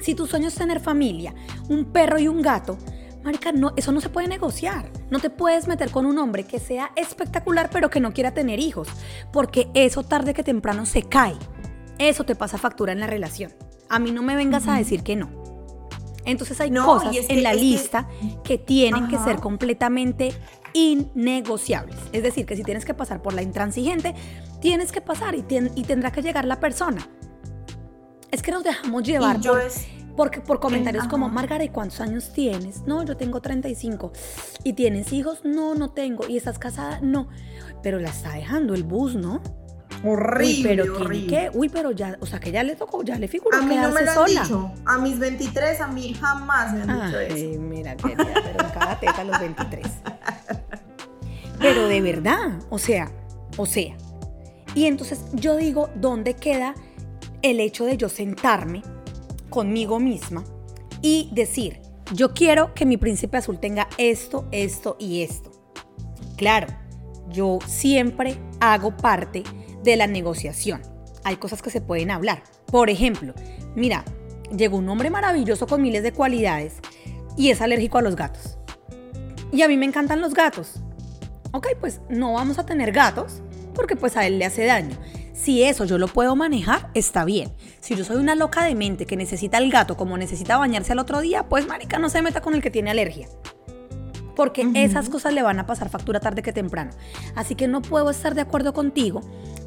si 0.02 0.14
tu 0.14 0.26
sueño 0.26 0.48
es 0.48 0.54
tener 0.54 0.80
familia, 0.80 1.34
un 1.68 1.86
perro 1.86 2.18
y 2.18 2.28
un 2.28 2.42
gato, 2.42 2.78
Marica, 3.26 3.50
no, 3.50 3.72
eso 3.76 3.90
no 3.90 4.00
se 4.00 4.08
puede 4.08 4.28
negociar. 4.28 4.88
No 5.10 5.18
te 5.18 5.30
puedes 5.30 5.66
meter 5.66 5.90
con 5.90 6.06
un 6.06 6.16
hombre 6.18 6.44
que 6.44 6.60
sea 6.60 6.92
espectacular 6.94 7.70
pero 7.72 7.90
que 7.90 7.98
no 7.98 8.12
quiera 8.12 8.32
tener 8.32 8.60
hijos, 8.60 8.88
porque 9.32 9.68
eso 9.74 10.04
tarde 10.04 10.32
que 10.32 10.44
temprano 10.44 10.86
se 10.86 11.02
cae. 11.02 11.34
Eso 11.98 12.24
te 12.24 12.36
pasa 12.36 12.56
factura 12.56 12.92
en 12.92 13.00
la 13.00 13.08
relación. 13.08 13.52
A 13.88 13.98
mí 13.98 14.12
no 14.12 14.22
me 14.22 14.36
vengas 14.36 14.68
a 14.68 14.76
decir 14.76 15.02
que 15.02 15.16
no. 15.16 15.28
Entonces 16.24 16.60
hay 16.60 16.72
cosas 16.72 17.16
en 17.28 17.42
la 17.42 17.54
lista 17.54 18.08
que, 18.44 18.58
tienen 18.58 19.08
que 19.08 19.18
ser 19.18 19.36
completamente 19.36 20.32
innegociables. 20.72 21.96
Es 22.12 22.22
decir, 22.22 22.46
que 22.46 22.56
si 22.56 22.64
tienes 22.64 22.84
que 22.84 22.94
pasar 22.94 23.22
por 23.22 23.32
la 23.32 23.42
intransigente, 23.42 24.14
tienes 24.66 24.90
que 24.90 25.00
pasar 25.00 25.36
y, 25.36 25.44
y 25.76 25.84
tendrá 25.84 26.10
que 26.10 26.22
llegar 26.22 26.44
la 26.44 26.58
persona. 26.58 27.08
Es 28.32 28.42
que 28.42 28.50
nos 28.50 28.64
dejamos 28.64 29.04
llevar 29.04 29.38
por, 30.16 30.42
por, 30.42 30.58
comentarios 30.58 31.06
como, 31.06 31.28
Margarita, 31.28 31.72
¿cuántos 31.72 32.00
años 32.00 32.32
tienes? 32.32 32.82
No, 32.84 33.04
yo 33.04 33.16
tengo 33.16 33.40
35. 33.40 34.12
¿Y 34.64 34.72
tienes 34.72 35.12
hijos? 35.12 35.42
No, 35.44 35.76
no 35.76 35.90
tengo. 35.90 36.26
¿Y 36.26 36.36
estás 36.36 36.58
casada? 36.58 36.98
No. 37.00 37.28
Pero 37.80 38.00
la 38.00 38.08
está 38.08 38.32
dejando 38.32 38.74
el 38.74 38.82
bus, 38.82 39.14
¿no? 39.14 39.40
Horrible. 40.02 40.56
Uy, 40.56 40.62
pero 40.64 40.96
horrible. 40.96 41.26
¿qué? 41.28 41.50
Uy, 41.54 41.68
pero 41.68 41.92
ya, 41.92 42.18
o 42.20 42.26
sea, 42.26 42.40
que 42.40 42.50
ya 42.50 42.64
le 42.64 42.74
tocó, 42.74 43.04
ya 43.04 43.20
le 43.20 43.28
figuró 43.28 43.58
A 43.58 43.62
mí 43.62 43.76
no 43.76 43.92
me 43.92 44.02
lo 44.02 44.10
han 44.10 44.26
dicho. 44.26 44.72
A 44.84 44.98
mis 44.98 45.20
23, 45.20 45.80
a 45.80 45.86
mí 45.86 46.12
jamás 46.12 46.72
me 46.72 46.82
han 46.82 47.06
dicho 47.06 47.20
eso. 47.20 47.60
mira, 47.60 47.96
querida, 47.96 48.26
pero 48.34 48.66
en 48.66 48.70
cada 48.72 48.98
teta 48.98 49.22
los 49.22 49.38
23. 49.38 49.86
Pero 51.60 51.86
de 51.86 52.00
verdad, 52.00 52.58
o 52.68 52.80
sea, 52.80 53.12
o 53.56 53.64
sea. 53.64 53.96
Y 54.76 54.84
entonces 54.84 55.24
yo 55.32 55.56
digo, 55.56 55.88
¿dónde 55.96 56.34
queda 56.34 56.74
el 57.40 57.60
hecho 57.60 57.86
de 57.86 57.96
yo 57.96 58.10
sentarme 58.10 58.82
conmigo 59.48 59.98
misma 59.98 60.44
y 61.00 61.30
decir, 61.32 61.80
yo 62.12 62.34
quiero 62.34 62.74
que 62.74 62.84
mi 62.84 62.98
príncipe 62.98 63.38
azul 63.38 63.58
tenga 63.58 63.88
esto, 63.96 64.46
esto 64.52 64.96
y 65.00 65.22
esto? 65.22 65.50
Claro, 66.36 66.66
yo 67.30 67.58
siempre 67.66 68.36
hago 68.60 68.94
parte 68.98 69.44
de 69.82 69.96
la 69.96 70.06
negociación. 70.06 70.82
Hay 71.24 71.36
cosas 71.36 71.62
que 71.62 71.70
se 71.70 71.80
pueden 71.80 72.10
hablar. 72.10 72.42
Por 72.66 72.90
ejemplo, 72.90 73.32
mira, 73.74 74.04
llegó 74.54 74.76
un 74.76 74.90
hombre 74.90 75.08
maravilloso 75.08 75.66
con 75.66 75.80
miles 75.80 76.02
de 76.02 76.12
cualidades 76.12 76.74
y 77.34 77.48
es 77.48 77.62
alérgico 77.62 77.96
a 77.96 78.02
los 78.02 78.14
gatos. 78.14 78.58
Y 79.52 79.62
a 79.62 79.68
mí 79.68 79.78
me 79.78 79.86
encantan 79.86 80.20
los 80.20 80.34
gatos. 80.34 80.80
Ok, 81.52 81.68
pues 81.80 82.02
no 82.10 82.34
vamos 82.34 82.58
a 82.58 82.66
tener 82.66 82.92
gatos 82.92 83.42
porque 83.76 83.94
pues 83.94 84.16
a 84.16 84.26
él 84.26 84.38
le 84.38 84.46
hace 84.46 84.64
daño. 84.64 84.96
Si 85.32 85.62
eso 85.62 85.84
yo 85.84 85.98
lo 85.98 86.08
puedo 86.08 86.34
manejar, 86.34 86.90
está 86.94 87.24
bien. 87.24 87.52
Si 87.80 87.94
yo 87.94 88.04
soy 88.04 88.16
una 88.16 88.34
loca 88.34 88.64
de 88.64 88.74
mente 88.74 89.06
que 89.06 89.16
necesita 89.16 89.58
el 89.58 89.70
gato 89.70 89.96
como 89.96 90.16
necesita 90.16 90.56
bañarse 90.56 90.92
al 90.92 90.98
otro 90.98 91.20
día, 91.20 91.48
pues 91.48 91.68
marica 91.68 91.98
no 91.98 92.08
se 92.08 92.22
meta 92.22 92.40
con 92.40 92.54
el 92.54 92.62
que 92.62 92.70
tiene 92.70 92.90
alergia 92.90 93.28
porque 94.36 94.70
esas 94.74 95.08
cosas 95.08 95.32
le 95.32 95.42
van 95.42 95.58
a 95.58 95.66
pasar 95.66 95.88
factura 95.88 96.20
tarde 96.20 96.42
que 96.42 96.52
temprano. 96.52 96.92
Así 97.34 97.56
que 97.56 97.66
no 97.66 97.82
puedo 97.82 98.10
estar 98.10 98.34
de 98.34 98.42
acuerdo 98.42 98.72
contigo 98.74 99.22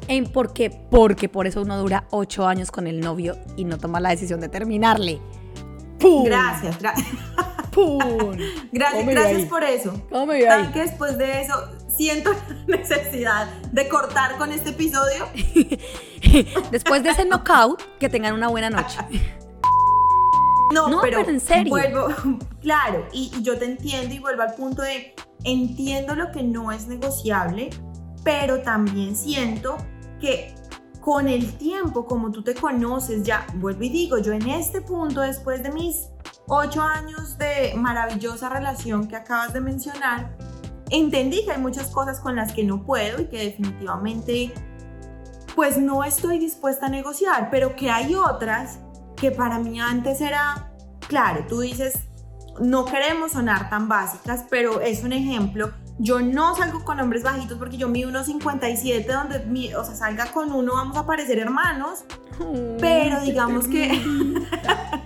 en 0.08 0.26
por 0.26 0.54
qué, 0.54 0.70
porque 0.70 1.28
por 1.28 1.46
eso 1.46 1.60
uno 1.60 1.76
dura 1.76 2.06
ocho 2.10 2.46
años 2.46 2.70
con 2.70 2.86
el 2.86 3.00
novio 3.00 3.36
y 3.56 3.64
no 3.64 3.76
toma 3.76 4.00
la 4.00 4.10
decisión 4.10 4.40
de 4.40 4.48
terminarle. 4.48 5.20
¡Pum! 5.98 6.24
Gracias, 6.24 6.78
gracias. 6.80 7.08
¡Pum! 7.72 7.98
gracias, 8.72 9.06
gracias 9.06 9.48
por 9.48 9.64
eso. 9.64 9.92
¿Cómo 10.08 10.32
que 10.32 10.80
después 10.80 11.18
de 11.18 11.42
eso 11.42 11.54
siento 12.00 12.30
la 12.66 12.78
necesidad 12.78 13.46
de 13.72 13.86
cortar 13.88 14.38
con 14.38 14.52
este 14.52 14.70
episodio. 14.70 15.28
después 16.70 17.02
de 17.02 17.10
ese 17.10 17.26
knockout, 17.26 17.82
que 17.98 18.08
tengan 18.08 18.32
una 18.32 18.48
buena 18.48 18.70
noche. 18.70 18.98
No, 20.72 21.00
pero, 21.02 21.28
en 21.28 21.40
serio. 21.40 21.70
Vuelvo, 21.70 22.06
claro, 22.62 23.04
y, 23.12 23.32
yo 23.42 23.58
te 23.58 23.64
entiendo 23.64 24.14
y 24.14 24.20
vuelvo 24.20 24.42
al 24.42 24.54
punto 24.54 24.82
de 24.82 25.16
entiendo 25.42 26.14
lo 26.14 26.30
que 26.30 26.44
no 26.44 26.70
es 26.70 26.86
negociable, 26.86 27.70
pero 28.22 28.62
también 28.62 29.16
siento 29.16 29.78
que 30.20 30.54
con 31.00 31.26
el 31.26 31.54
tiempo, 31.54 32.06
como 32.06 32.30
tú 32.30 32.44
te 32.44 32.54
conoces, 32.54 33.24
ya 33.24 33.48
vuelvo 33.54 33.82
y 33.82 33.88
digo, 33.88 34.18
yo 34.18 34.32
en 34.32 34.48
este 34.48 34.80
punto, 34.80 35.22
después 35.22 35.60
de 35.64 35.72
mis 35.72 36.10
ocho 36.46 36.82
años 36.82 37.36
de 37.36 37.74
maravillosa 37.74 38.48
relación 38.48 39.08
que 39.08 39.16
acabas 39.16 39.52
de 39.52 39.60
mencionar, 39.60 40.36
entendí 40.90 41.44
que 41.44 41.52
hay 41.52 41.60
muchas 41.60 41.88
cosas 41.88 42.20
con 42.20 42.36
las 42.36 42.52
que 42.52 42.64
no 42.64 42.84
puedo 42.84 43.20
y 43.20 43.26
que 43.26 43.38
definitivamente 43.38 44.52
pues 45.54 45.78
no 45.78 46.04
estoy 46.04 46.38
dispuesta 46.38 46.86
a 46.86 46.88
negociar, 46.88 47.48
pero 47.50 47.74
que 47.76 47.90
hay 47.90 48.14
otras 48.14 48.78
que 49.16 49.30
para 49.30 49.58
mí 49.58 49.80
antes 49.80 50.20
era, 50.20 50.72
claro, 51.08 51.44
tú 51.48 51.60
dices, 51.60 51.94
no 52.60 52.84
queremos 52.84 53.32
sonar 53.32 53.68
tan 53.68 53.88
básicas, 53.88 54.44
pero 54.48 54.80
es 54.80 55.02
un 55.04 55.12
ejemplo. 55.12 55.72
Yo 55.98 56.20
no 56.20 56.56
salgo 56.56 56.84
con 56.84 56.98
hombres 56.98 57.22
bajitos 57.22 57.58
porque 57.58 57.76
yo 57.76 57.88
mido 57.88 58.08
unos 58.08 58.26
57, 58.26 59.12
donde, 59.12 59.40
mi, 59.40 59.74
o 59.74 59.84
sea, 59.84 59.94
salga 59.94 60.32
con 60.32 60.50
uno 60.50 60.74
vamos 60.74 60.96
a 60.96 61.04
parecer 61.04 61.38
hermanos. 61.38 62.04
pero 62.80 63.20
digamos 63.20 63.66
que... 63.66 64.00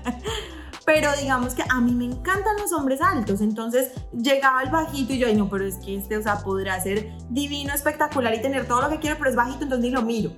pero 0.94 1.10
digamos 1.20 1.54
que 1.54 1.64
a 1.68 1.80
mí 1.80 1.92
me 1.92 2.04
encantan 2.04 2.56
los 2.56 2.72
hombres 2.72 3.00
altos, 3.00 3.40
entonces 3.40 3.90
llegaba 4.12 4.62
el 4.62 4.70
bajito 4.70 5.12
y 5.12 5.18
yo, 5.18 5.26
ay 5.26 5.34
no, 5.34 5.48
pero 5.48 5.66
es 5.66 5.74
que 5.78 5.96
este, 5.96 6.16
o 6.16 6.22
sea, 6.22 6.38
podrá 6.38 6.80
ser 6.80 7.10
divino, 7.30 7.74
espectacular 7.74 8.32
y 8.32 8.40
tener 8.40 8.68
todo 8.68 8.82
lo 8.82 8.90
que 8.90 9.00
quiero, 9.00 9.16
pero 9.18 9.28
es 9.28 9.34
bajito, 9.34 9.64
entonces 9.64 9.84
ni 9.84 9.90
lo 9.90 10.02
miro. 10.02 10.30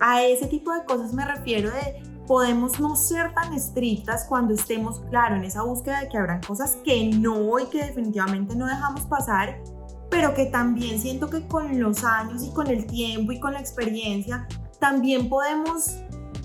A 0.00 0.24
ese 0.24 0.48
tipo 0.48 0.72
de 0.72 0.84
cosas 0.86 1.12
me 1.12 1.24
refiero 1.24 1.70
de 1.70 2.02
podemos 2.26 2.80
no 2.80 2.96
ser 2.96 3.32
tan 3.32 3.52
estrictas 3.52 4.26
cuando 4.28 4.54
estemos, 4.54 4.98
claro, 5.08 5.36
en 5.36 5.44
esa 5.44 5.62
búsqueda 5.62 6.00
de 6.00 6.08
que 6.08 6.18
habrán 6.18 6.42
cosas 6.42 6.78
que 6.84 7.08
no 7.10 7.60
y 7.60 7.66
que 7.66 7.84
definitivamente 7.84 8.56
no 8.56 8.66
dejamos 8.66 9.02
pasar, 9.02 9.62
pero 10.10 10.34
que 10.34 10.46
también 10.46 10.98
siento 10.98 11.30
que 11.30 11.46
con 11.46 11.78
los 11.78 12.02
años 12.02 12.42
y 12.42 12.52
con 12.52 12.66
el 12.66 12.86
tiempo 12.86 13.30
y 13.30 13.38
con 13.38 13.52
la 13.52 13.60
experiencia, 13.60 14.48
también 14.80 15.28
podemos 15.28 15.98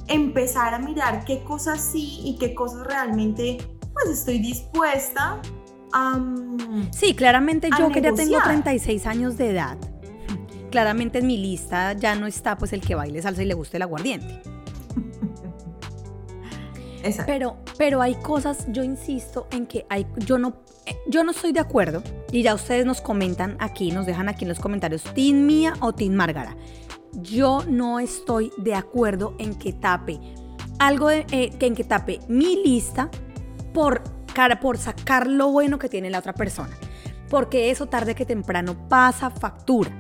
empezar 0.07 0.73
a 0.73 0.79
mirar 0.79 1.25
qué 1.25 1.43
cosas 1.43 1.81
sí 1.81 2.21
y 2.23 2.37
qué 2.37 2.53
cosas 2.53 2.85
realmente 2.85 3.57
pues 3.93 4.19
estoy 4.19 4.39
dispuesta 4.39 5.41
a... 5.93 6.19
Sí, 6.91 7.15
claramente 7.15 7.69
yo 7.77 7.89
que 7.89 8.01
ya 8.01 8.13
tengo 8.13 8.39
36 8.41 9.05
años 9.05 9.37
de 9.37 9.49
edad, 9.49 9.77
claramente 10.71 11.19
en 11.19 11.27
mi 11.27 11.37
lista 11.37 11.93
ya 11.93 12.15
no 12.15 12.27
está 12.27 12.57
pues 12.57 12.73
el 12.73 12.81
que 12.81 12.95
baile 12.95 13.21
salsa 13.21 13.43
y 13.43 13.45
le 13.45 13.53
guste 13.53 13.77
el 13.77 13.83
aguardiente. 13.83 14.41
Pero, 17.25 17.57
pero 17.77 18.01
hay 18.01 18.15
cosas, 18.15 18.65
yo 18.69 18.83
insisto 18.83 19.47
en 19.51 19.65
que 19.65 19.85
hay, 19.87 20.05
yo 20.17 20.37
no, 20.37 20.57
yo 21.07 21.23
no 21.23 21.31
estoy 21.31 21.53
de 21.53 21.61
acuerdo 21.61 22.03
y 22.33 22.41
ya 22.41 22.53
ustedes 22.53 22.85
nos 22.85 22.99
comentan 22.99 23.55
aquí, 23.59 23.91
nos 23.91 24.05
dejan 24.05 24.27
aquí 24.27 24.43
en 24.43 24.49
los 24.49 24.59
comentarios, 24.59 25.03
Team 25.13 25.45
Mía 25.45 25.73
o 25.79 25.93
Team 25.93 26.13
Márgara. 26.13 26.57
Yo 27.17 27.63
no 27.67 27.99
estoy 27.99 28.51
de 28.57 28.75
acuerdo 28.75 29.33
en 29.39 29.55
que 29.55 29.73
tape 29.73 30.19
algo 30.79 31.09
de, 31.09 31.25
eh, 31.31 31.51
en 31.59 31.75
que 31.75 31.83
tape 31.83 32.19
mi 32.27 32.63
lista 32.63 33.09
por, 33.73 34.03
por 34.61 34.77
sacar 34.77 35.27
lo 35.27 35.51
bueno 35.51 35.79
que 35.79 35.89
tiene 35.89 36.09
la 36.09 36.19
otra 36.19 36.33
persona. 36.33 36.77
Porque 37.29 37.71
eso 37.71 37.87
tarde 37.87 38.15
que 38.15 38.25
temprano 38.25 38.87
pasa 38.87 39.29
factura. 39.29 39.91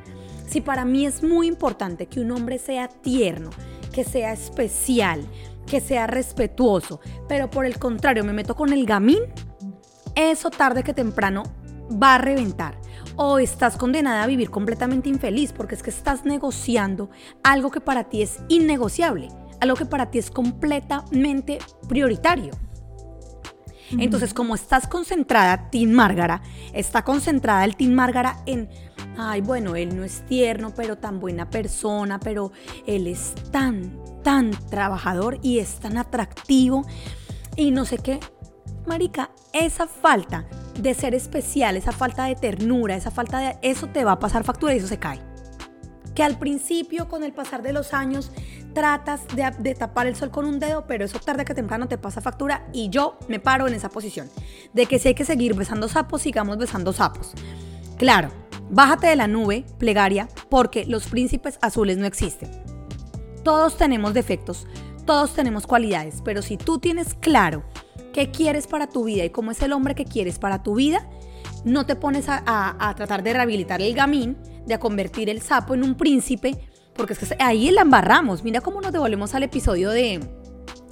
Si 0.47 0.61
para 0.61 0.85
mí 0.85 1.05
es 1.05 1.23
muy 1.23 1.47
importante 1.47 2.05
que 2.05 2.19
un 2.19 2.31
hombre 2.31 2.57
sea 2.57 2.87
tierno, 2.87 3.49
que 3.91 4.03
sea 4.03 4.31
especial, 4.31 5.27
que 5.65 5.81
sea 5.81 6.07
respetuoso, 6.07 7.01
pero 7.27 7.49
por 7.49 7.65
el 7.65 7.77
contrario 7.77 8.23
me 8.23 8.31
meto 8.31 8.55
con 8.55 8.71
el 8.71 8.85
gamín, 8.85 9.19
eso 10.15 10.49
tarde 10.49 10.83
que 10.83 10.93
temprano 10.93 11.43
va 11.91 12.15
a 12.15 12.17
reventar. 12.17 12.79
O 13.15 13.39
estás 13.39 13.77
condenada 13.77 14.23
a 14.23 14.27
vivir 14.27 14.49
completamente 14.49 15.09
infeliz 15.09 15.51
porque 15.51 15.75
es 15.75 15.83
que 15.83 15.89
estás 15.89 16.25
negociando 16.25 17.09
algo 17.43 17.71
que 17.71 17.81
para 17.81 18.05
ti 18.05 18.21
es 18.21 18.39
innegociable, 18.47 19.29
algo 19.59 19.75
que 19.75 19.85
para 19.85 20.11
ti 20.11 20.19
es 20.19 20.29
completamente 20.29 21.59
prioritario. 21.87 22.51
Entonces, 23.91 24.33
como 24.33 24.55
estás 24.55 24.87
concentrada, 24.87 25.69
Tim 25.69 25.91
Márgara, 25.91 26.41
está 26.73 27.03
concentrada 27.03 27.63
el 27.63 27.75
Tim 27.75 27.93
Márgara 27.93 28.37
en, 28.45 28.69
ay, 29.17 29.41
bueno, 29.41 29.75
él 29.75 29.95
no 29.95 30.03
es 30.03 30.25
tierno, 30.25 30.73
pero 30.75 30.97
tan 30.97 31.19
buena 31.19 31.49
persona, 31.49 32.19
pero 32.19 32.51
él 32.85 33.07
es 33.07 33.33
tan, 33.51 33.97
tan 34.23 34.51
trabajador 34.69 35.39
y 35.41 35.59
es 35.59 35.79
tan 35.79 35.97
atractivo 35.97 36.85
y 37.55 37.71
no 37.71 37.85
sé 37.85 37.97
qué. 37.99 38.19
Marica, 38.85 39.31
esa 39.53 39.87
falta 39.87 40.47
de 40.77 40.93
ser 40.93 41.15
especial, 41.15 41.77
esa 41.77 41.91
falta 41.91 42.25
de 42.25 42.35
ternura, 42.35 42.95
esa 42.95 43.11
falta 43.11 43.39
de... 43.39 43.57
Eso 43.61 43.87
te 43.87 44.03
va 44.03 44.13
a 44.13 44.19
pasar 44.19 44.43
factura 44.43 44.73
y 44.73 44.77
eso 44.77 44.87
se 44.87 44.99
cae. 44.99 45.19
Que 46.15 46.23
al 46.23 46.39
principio, 46.39 47.07
con 47.07 47.23
el 47.23 47.33
pasar 47.33 47.61
de 47.61 47.73
los 47.73 47.93
años, 47.93 48.31
tratas 48.73 49.27
de, 49.35 49.51
de, 49.59 49.75
tapar 49.75 50.07
el 50.07 50.15
sol 50.15 50.31
con 50.31 50.45
un 50.45 50.59
dedo, 50.59 50.85
pero 50.87 51.05
eso 51.05 51.19
tarde 51.19 51.45
que 51.45 51.53
temprano 51.53 51.87
te 51.87 51.97
pasa 51.97 52.21
factura 52.21 52.67
y 52.73 52.89
yo 52.89 53.17
me 53.27 53.39
paro 53.39 53.67
en 53.67 53.73
esa 53.73 53.89
posición. 53.89 54.29
De 54.73 54.85
que 54.85 54.99
si 54.99 55.09
hay 55.09 55.15
que 55.15 55.25
seguir 55.25 55.53
besando 55.53 55.87
sapos, 55.87 56.21
sigamos 56.21 56.57
besando 56.57 56.93
sapos. 56.93 57.33
Claro, 57.97 58.29
bájate 58.69 59.07
de 59.07 59.15
la 59.15 59.27
nube, 59.27 59.65
plegaria, 59.77 60.27
porque 60.49 60.85
los 60.85 61.07
príncipes 61.07 61.57
azules 61.61 61.97
no 61.97 62.05
existen. 62.05 62.49
Todos 63.43 63.77
tenemos 63.77 64.13
defectos, 64.13 64.67
todos 65.05 65.33
tenemos 65.33 65.65
cualidades, 65.65 66.21
pero 66.23 66.41
si 66.41 66.57
tú 66.57 66.79
tienes 66.79 67.13
claro 67.13 67.63
qué 68.13 68.31
quieres 68.31 68.67
para 68.67 68.87
tu 68.87 69.05
vida 69.05 69.25
y 69.25 69.29
cómo 69.29 69.51
es 69.51 69.61
el 69.61 69.73
hombre 69.73 69.95
que 69.95 70.05
quieres 70.05 70.39
para 70.39 70.63
tu 70.63 70.75
vida, 70.75 71.07
no 71.63 71.85
te 71.85 71.95
pones 71.95 72.25
a, 72.27 72.93
tratar 72.95 73.23
de 73.23 73.33
rehabilitar 73.33 73.81
el 73.81 73.93
gamín, 73.93 74.37
de 74.65 74.79
convertir 74.79 75.29
el 75.29 75.41
sapo 75.41 75.73
en 75.73 75.83
un 75.83 75.95
príncipe, 75.95 76.55
porque 76.95 77.13
es 77.13 77.19
que 77.19 77.35
ahí 77.39 77.71
la 77.71 77.81
embarramos. 77.81 78.43
Mira 78.43 78.61
cómo 78.61 78.81
nos 78.81 78.91
devolvemos 78.91 79.35
al 79.35 79.43
episodio 79.43 79.89
de, 79.89 80.19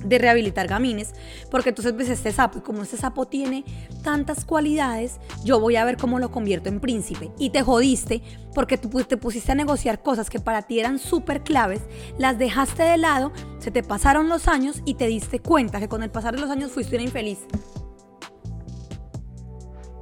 de 0.03 0.17
rehabilitar 0.17 0.67
gamines, 0.67 1.13
porque 1.49 1.69
entonces 1.69 1.95
ves 1.95 2.09
este 2.09 2.31
sapo 2.31 2.59
y 2.59 2.61
como 2.61 2.83
este 2.83 2.97
sapo 2.97 3.25
tiene 3.25 3.63
tantas 4.03 4.45
cualidades, 4.45 5.19
yo 5.43 5.59
voy 5.59 5.75
a 5.75 5.85
ver 5.85 5.97
cómo 5.97 6.19
lo 6.19 6.31
convierto 6.31 6.69
en 6.69 6.79
príncipe. 6.79 7.31
Y 7.37 7.49
te 7.49 7.61
jodiste 7.61 8.21
porque 8.53 8.77
tú 8.77 8.89
te 9.03 9.17
pusiste 9.17 9.51
a 9.51 9.55
negociar 9.55 10.01
cosas 10.01 10.29
que 10.29 10.39
para 10.39 10.63
ti 10.63 10.79
eran 10.79 10.99
súper 10.99 11.43
claves, 11.43 11.81
las 12.17 12.37
dejaste 12.37 12.83
de 12.83 12.97
lado, 12.97 13.31
se 13.59 13.71
te 13.71 13.83
pasaron 13.83 14.29
los 14.29 14.47
años 14.47 14.81
y 14.85 14.95
te 14.95 15.07
diste 15.07 15.39
cuenta 15.39 15.79
que 15.79 15.89
con 15.89 16.03
el 16.03 16.11
pasar 16.11 16.35
de 16.35 16.41
los 16.41 16.49
años 16.49 16.71
fuiste 16.71 16.95
una 16.95 17.03
infeliz. 17.03 17.39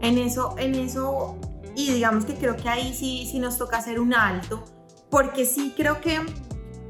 En 0.02 0.18
eso, 0.18 0.56
en 0.58 0.76
eso, 0.76 1.38
y 1.76 1.94
digamos 1.94 2.26
que 2.26 2.36
creo 2.36 2.58
que 2.58 2.68
ahí 2.68 2.94
sí, 2.94 3.28
sí 3.32 3.40
nos 3.40 3.58
toca 3.58 3.78
hacer 3.78 4.02
un 4.02 4.14
alto, 4.14 4.66
porque 5.10 5.46
sí 5.46 5.74
creo 5.78 6.02
que 6.02 6.20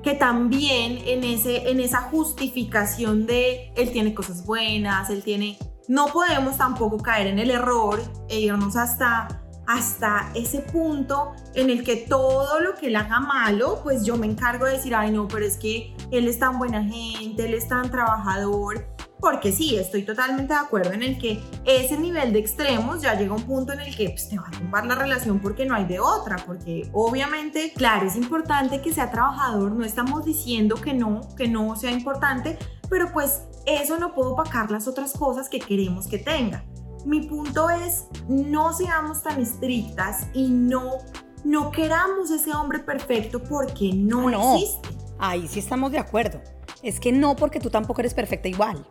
que 0.04 0.14
también 0.14 1.00
en, 1.06 1.24
ese, 1.24 1.70
en 1.70 1.80
esa 1.80 2.02
justificación 2.02 3.26
de 3.26 3.72
él 3.76 3.92
tiene 3.92 4.14
cosas 4.14 4.46
buenas, 4.46 5.10
él 5.10 5.24
tiene... 5.24 5.58
No 5.88 6.08
podemos 6.08 6.58
tampoco 6.58 6.98
caer 6.98 7.28
en 7.28 7.40
el 7.40 7.50
error 7.50 8.02
e 8.30 8.40
irnos 8.40 8.78
hasta, 8.78 9.42
hasta 9.68 10.32
ese 10.34 10.60
punto 10.60 11.34
en 11.56 11.70
el 11.70 11.84
que 11.84 11.98
todo 11.98 12.60
lo 12.62 12.76
que 12.76 12.88
él 12.88 12.96
haga 12.96 13.20
malo, 13.20 13.82
pues 13.84 14.06
yo 14.06 14.16
me 14.16 14.26
encargo 14.26 14.66
de 14.66 14.74
decir, 14.74 14.96
ay 14.96 15.12
no, 15.12 15.28
pero 15.28 15.46
es 15.46 15.58
que 15.58 15.94
él 16.12 16.28
es 16.28 16.40
tan 16.40 16.58
buena 16.58 16.84
gente, 16.84 17.46
él 17.46 17.54
es 17.54 17.68
tan 17.68 17.92
trabajador, 17.92 18.86
porque 19.24 19.54
sí, 19.54 19.78
estoy 19.78 20.04
totalmente 20.04 20.54
de 20.54 20.60
acuerdo 20.60 20.92
en 20.92 21.02
el 21.02 21.18
que 21.18 21.42
ese 21.64 21.98
nivel 21.98 22.34
de 22.34 22.40
extremos 22.40 23.02
ya 23.02 23.18
llega 23.18 23.32
a 23.32 23.38
un 23.38 23.44
punto 23.44 23.72
en 23.72 23.80
el 23.80 23.96
que 23.96 24.10
pues, 24.10 24.28
te 24.28 24.38
va 24.38 24.50
a 24.50 24.52
tumbar 24.52 24.86
la 24.86 24.96
relación 24.96 25.40
porque 25.40 25.66
no 25.66 25.76
hay 25.76 25.86
de 25.86 26.02
otra, 26.02 26.36
porque 26.46 26.90
obviamente, 26.92 27.72
claro, 27.74 28.06
es 28.06 28.18
importante 28.18 28.82
que 28.82 28.94
sea 28.94 29.12
trabajador, 29.12 29.72
no 29.72 29.86
estamos 29.86 30.26
diciendo 30.26 30.76
que 30.76 30.94
no, 30.94 31.22
que 31.38 31.48
no 31.48 31.78
sea 31.78 31.92
importante, 31.92 32.60
pero 32.90 33.14
pues 33.14 33.44
eso 33.66 33.98
no 33.98 34.14
puede 34.14 34.32
opacar 34.32 34.70
las 34.70 34.90
otras 34.90 35.14
cosas 35.14 35.48
que 35.48 35.62
queremos 35.62 36.08
que 36.08 36.18
tenga. 36.18 36.66
Mi 37.06 37.22
punto 37.22 37.70
es, 37.70 38.08
no 38.28 38.74
seamos 38.74 39.24
tan 39.24 39.42
estrictas 39.42 40.28
y 40.34 40.50
no, 40.50 40.98
no 41.46 41.72
queramos 41.72 42.30
ese 42.30 42.52
hombre 42.52 42.80
perfecto 42.80 43.42
porque 43.42 43.94
no, 43.94 44.30
no 44.30 44.56
existe. 44.56 44.90
Ahí 45.18 45.48
sí 45.48 45.60
estamos 45.60 45.94
de 45.94 46.00
acuerdo. 46.00 46.42
Es 46.82 47.00
que 47.00 47.14
no 47.14 47.38
porque 47.38 47.62
tú 47.62 47.70
tampoco 47.70 48.02
eres 48.02 48.14
perfecta 48.14 48.50
igual 48.50 48.86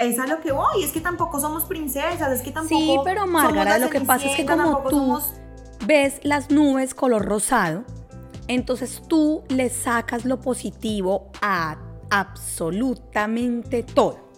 es 0.00 0.18
a 0.18 0.26
lo 0.26 0.40
que 0.40 0.52
voy, 0.52 0.84
es 0.84 0.92
que 0.92 1.00
tampoco 1.00 1.40
somos 1.40 1.64
princesas, 1.64 2.32
es 2.32 2.42
que 2.42 2.52
tampoco. 2.52 2.80
Sí, 2.80 2.96
pero 3.04 3.26
Márgara, 3.26 3.78
lo 3.78 3.90
que 3.90 4.00
pasa 4.00 4.26
es 4.26 4.36
que 4.36 4.46
como 4.46 4.82
tú 4.88 5.20
ves 5.86 6.20
las 6.22 6.50
nubes 6.50 6.94
color 6.94 7.24
rosado, 7.24 7.84
entonces 8.48 9.02
tú 9.08 9.44
le 9.48 9.70
sacas 9.70 10.24
lo 10.24 10.40
positivo 10.40 11.30
a 11.40 11.76
absolutamente 12.10 13.82
todo. 13.82 14.30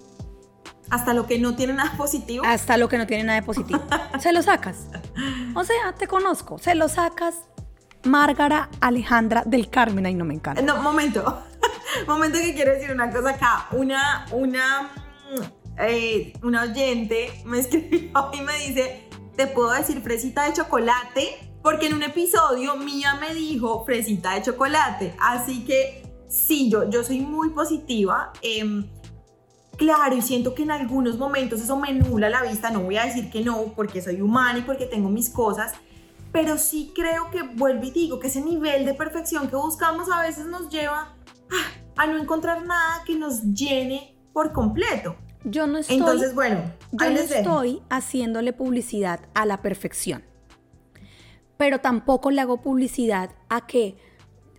Hasta 0.91 1.15
lo 1.15 1.27
que 1.27 1.39
no 1.39 1.57
tiene 1.57 1.73
nada 1.73 1.97
positivo. 1.97 2.45
Hasta 2.47 2.77
lo 2.77 2.89
que 2.89 2.99
no 2.99 3.07
tiene 3.07 3.25
nada 3.25 3.41
de 3.41 3.47
positivo. 3.47 3.83
se 4.21 4.33
lo 4.33 4.43
sacas. 4.43 4.87
O 5.55 5.65
sea, 5.65 5.95
te 5.99 6.07
conozco. 6.07 6.59
Se 6.59 6.75
lo 6.75 6.89
sacas. 6.89 7.35
Márgara 8.05 8.69
Alejandra 8.81 9.43
del 9.47 9.71
Carmen. 9.71 10.05
Ahí 10.05 10.15
no 10.15 10.27
me 10.27 10.35
encanta. 10.35 10.61
No, 10.61 10.81
momento. 10.83 11.43
momento 12.07 12.39
que 12.39 12.55
quiero 12.55 12.73
decir 12.73 12.93
una 12.93 13.11
cosa 13.11 13.31
acá. 13.31 13.67
Una, 13.73 14.27
una 14.31 14.91
eh, 15.79 16.33
una 16.43 16.63
oyente 16.63 17.33
me 17.45 17.59
escribió 17.61 18.31
y 18.33 18.41
me 18.41 18.59
dice, 18.59 19.09
¿te 19.37 19.47
puedo 19.47 19.71
decir 19.71 20.01
fresita 20.01 20.45
de 20.47 20.55
chocolate? 20.55 21.51
Porque 21.63 21.87
en 21.87 21.95
un 21.95 22.03
episodio 22.03 22.77
Mía 22.77 23.17
me 23.21 23.35
dijo 23.35 23.85
fresita 23.85 24.35
de 24.35 24.43
chocolate. 24.43 25.15
Así 25.19 25.65
que 25.65 26.03
sí, 26.29 26.71
yo, 26.71 26.91
yo 26.91 27.03
soy 27.03 27.21
muy 27.21 27.51
positiva. 27.51 28.33
Em, 28.43 28.87
claro, 29.77 30.15
y 30.15 30.23
siento 30.23 30.55
que 30.55 30.63
en 30.63 30.71
algunos 30.71 31.19
momentos 31.19 31.61
eso 31.61 31.77
me 31.79 31.93
nula 31.93 32.29
la 32.29 32.43
vista. 32.43 32.71
No 32.71 32.81
voy 32.81 32.99
a 32.99 33.07
decir 33.07 33.31
que 33.31 33.43
no, 33.43 33.73
porque 33.75 34.03
soy 34.03 34.21
humana 34.21 34.59
y 34.59 34.63
porque 34.63 34.87
tengo 34.87 35.09
mis 35.09 35.31
cosas. 35.31 35.73
Pero 36.33 36.59
sí 36.59 36.93
creo 36.95 37.31
que, 37.31 37.43
vuelvo 37.43 37.85
y 37.85 37.91
digo, 37.93 38.21
que 38.21 38.27
ese 38.27 38.43
nivel 38.43 38.85
de 38.85 38.93
perfección 38.93 39.49
que 39.49 39.57
buscamos 39.57 40.11
a 40.13 40.21
veces 40.21 40.47
nos 40.47 40.69
lleva 40.69 41.17
a 41.97 42.07
no 42.07 42.19
encontrar 42.19 42.67
nada 42.67 43.05
que 43.07 43.15
nos 43.17 43.43
llene 43.43 44.19
por 44.33 44.53
completo. 44.53 45.17
Yo 45.45 45.67
no 45.67 45.79
estoy, 45.79 45.99
Entonces, 45.99 46.35
bueno, 46.35 46.73
yo 46.93 47.11
no 47.11 47.19
estoy 47.19 47.83
haciéndole 47.91 48.53
publicidad 48.53 49.21
a 49.35 49.45
la 49.45 49.61
perfección. 49.61 50.25
Pero 51.57 51.81
tampoco 51.81 52.31
le 52.31 52.41
hago 52.41 52.63
publicidad 52.63 53.31
a 53.49 53.67
que, 53.67 53.97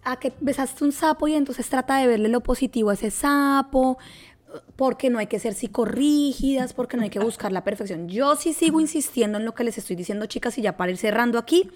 a 0.04 0.19
que 0.19 0.32
besaste 0.39 0.84
un 0.84 0.91
sapo 0.91 1.28
y 1.28 1.34
entonces 1.34 1.67
trata 1.67 1.98
de 1.98 2.08
verle 2.08 2.30
lo 2.30 2.41
positivo 2.41 2.91
a 2.91 2.93
ese 2.93 3.10
sapo, 3.10 3.98
porque 4.76 5.10
no 5.10 5.19
hay 5.19 5.28
que 5.28 5.39
ser 5.39 5.56
psicorrígidas, 5.56 6.74
porque 6.74 6.98
no 6.98 7.04
hay 7.04 7.10
que 7.10 7.19
buscar 7.19 7.52
la 7.52 7.63
perfección. 7.63 8.08
Yo 8.08 8.36
sí 8.36 8.54
sigo 8.54 8.80
insistiendo 8.80 9.39
en 9.39 9.45
lo 9.45 9.56
que 9.56 9.63
les 9.63 9.78
estoy 9.78 9.95
diciendo, 9.95 10.28
chicas, 10.28 10.58
y 10.58 10.62
ya 10.62 10.78
para 10.78 10.91
ir 10.91 10.98
cerrando 10.98 11.39
aquí, 11.39 11.69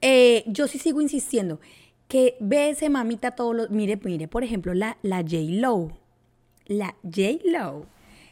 eh, 0.00 0.44
yo 0.46 0.68
sí 0.68 0.78
sigo 0.78 1.00
insistiendo 1.00 1.58
que 2.06 2.36
ve 2.38 2.68
ese 2.68 2.90
mamita 2.90 3.32
todos 3.32 3.56
los... 3.56 3.70
Mire, 3.70 3.98
mire, 4.04 4.28
por 4.28 4.44
ejemplo, 4.44 4.74
la, 4.74 4.98
la 5.02 5.22
J-Lo. 5.22 6.03
La 6.66 6.94
J-Lo. 7.02 7.86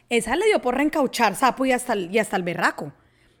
Esa 0.09 0.35
le 0.35 0.45
dio 0.45 0.61
por 0.61 0.75
reencauchar 0.75 1.35
sapo 1.35 1.65
y 1.65 1.71
hasta, 1.71 1.93
el- 1.93 2.13
y 2.13 2.19
hasta 2.19 2.35
el 2.37 2.43
berraco. 2.43 2.91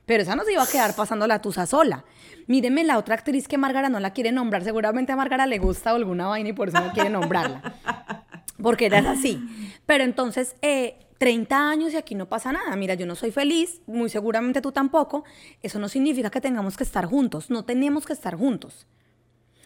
Pero 0.05 0.23
esa 0.23 0.35
no 0.35 0.43
se 0.43 0.53
iba 0.53 0.63
a 0.63 0.67
quedar 0.67 0.95
pasando 0.95 1.27
la 1.27 1.41
tusa 1.41 1.65
sola. 1.65 2.03
Míreme 2.47 2.83
la 2.83 2.97
otra 2.97 3.15
actriz 3.15 3.47
que 3.47 3.57
Márgara 3.57 3.87
no 3.89 3.99
la 3.99 4.11
quiere 4.11 4.31
nombrar. 4.31 4.63
Seguramente 4.63 5.11
a 5.13 5.15
Márgara 5.15 5.45
le 5.45 5.59
gusta 5.59 5.91
alguna 5.91 6.27
vaina 6.27 6.49
y 6.49 6.53
por 6.53 6.67
eso 6.69 6.79
no 6.81 6.91
quiere 6.91 7.09
nombrarla. 7.09 7.75
Porque 8.61 8.87
era 8.87 8.99
así. 9.11 9.39
Pero 9.85 10.03
entonces, 10.03 10.55
eh, 10.61 10.97
30 11.19 11.69
años 11.69 11.93
y 11.93 11.97
aquí 11.97 12.15
no 12.15 12.27
pasa 12.27 12.51
nada. 12.51 12.75
Mira, 12.75 12.95
yo 12.95 13.05
no 13.05 13.15
soy 13.15 13.31
feliz, 13.31 13.81
muy 13.87 14.09
seguramente 14.09 14.59
tú 14.61 14.73
tampoco. 14.73 15.23
Eso 15.61 15.79
no 15.79 15.87
significa 15.87 16.29
que 16.29 16.41
tengamos 16.41 16.75
que 16.75 16.83
estar 16.83 17.05
juntos. 17.05 17.49
No 17.49 17.63
tenemos 17.63 18.05
que 18.05 18.11
estar 18.13 18.35
juntos. 18.35 18.87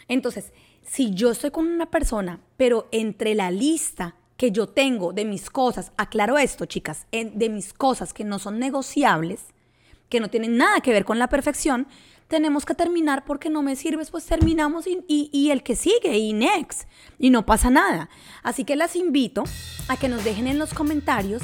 Entonces, 0.08 0.54
si 0.84 1.14
yo 1.16 1.32
estoy 1.32 1.50
con 1.52 1.68
una 1.68 1.90
persona, 1.90 2.40
pero 2.58 2.88
entre 2.92 3.34
la 3.34 3.50
lista 3.50 4.16
que 4.38 4.52
yo 4.52 4.68
tengo 4.68 5.14
de 5.14 5.26
mis 5.26 5.50
cosas, 5.50 5.92
aclaro 5.98 6.38
esto, 6.38 6.66
chicas, 6.66 7.08
en- 7.12 7.38
de 7.40 7.50
mis 7.50 7.74
cosas 7.74 8.14
que 8.14 8.24
no 8.24 8.38
son 8.40 8.60
negociables, 8.60 9.42
que 10.10 10.20
no 10.20 10.30
tienen 10.30 10.58
nada 10.58 10.80
que 10.82 10.92
ver 10.92 11.06
con 11.06 11.20
la 11.20 11.28
perfección, 11.28 11.88
tenemos 12.28 12.66
que 12.66 12.76
terminar 12.76 13.24
porque 13.26 13.50
no 13.50 13.62
me 13.64 13.76
sirves, 13.76 14.12
pues 14.12 14.26
terminamos 14.26 14.86
y, 14.86 15.04
y- 15.08 15.30
y 15.34 15.50
el 15.52 15.64
que 15.64 15.76
sigue 15.76 16.18
y 16.18 16.34
next, 16.34 16.84
y 17.18 17.30
no 17.30 17.46
pasa 17.46 17.70
nada. 17.70 18.10
Así 18.44 18.64
que 18.64 18.76
las 18.76 18.96
invito 18.96 19.44
a 19.88 19.98
que 19.98 20.08
nos 20.10 20.24
dejen 20.24 20.48
en 20.48 20.60
los 20.60 20.74
comentarios 20.74 21.42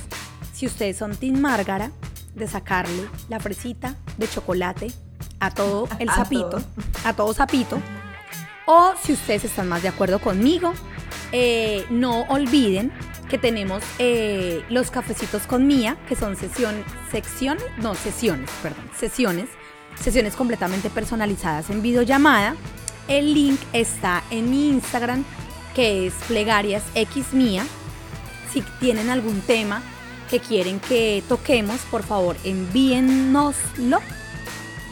si 0.53 0.65
ustedes 0.67 0.97
son 0.97 1.15
Team 1.15 1.39
Márgara, 1.39 1.91
de 2.35 2.47
sacarle 2.47 3.07
la 3.29 3.39
fresita 3.39 3.95
de 4.17 4.27
chocolate 4.27 4.91
a 5.39 5.51
todo 5.53 5.87
el 5.99 6.09
sapito, 6.09 6.57
a 7.05 7.13
todo 7.15 7.33
sapito, 7.33 7.79
o 8.65 8.93
si 9.01 9.13
ustedes 9.13 9.45
están 9.45 9.67
más 9.67 9.81
de 9.81 9.89
acuerdo 9.89 10.19
conmigo, 10.19 10.73
eh, 11.31 11.85
no 11.89 12.21
olviden 12.23 12.91
que 13.29 13.37
tenemos 13.37 13.83
eh, 13.99 14.63
los 14.69 14.91
cafecitos 14.91 15.47
con 15.47 15.65
Mía, 15.65 15.97
que 16.07 16.15
son 16.15 16.35
sesión, 16.35 16.83
secciones, 17.11 17.65
no, 17.77 17.95
sesiones, 17.95 18.49
perdón, 18.61 18.89
sesiones, 18.97 19.49
sesiones 19.99 20.35
completamente 20.35 20.89
personalizadas 20.89 21.69
en 21.69 21.81
videollamada. 21.81 22.55
El 23.07 23.33
link 23.33 23.59
está 23.73 24.23
en 24.29 24.49
mi 24.49 24.69
Instagram, 24.69 25.25
que 25.73 26.07
es 26.07 26.13
plegarias 26.27 26.83
x 26.95 27.33
mía. 27.33 27.65
Si 28.51 28.61
tienen 28.79 29.09
algún 29.09 29.41
tema 29.41 29.81
que 30.29 30.39
quieren 30.39 30.79
que 30.79 31.23
toquemos, 31.27 31.81
por 31.91 32.03
favor, 32.03 32.37
envíennoslo. 32.43 33.99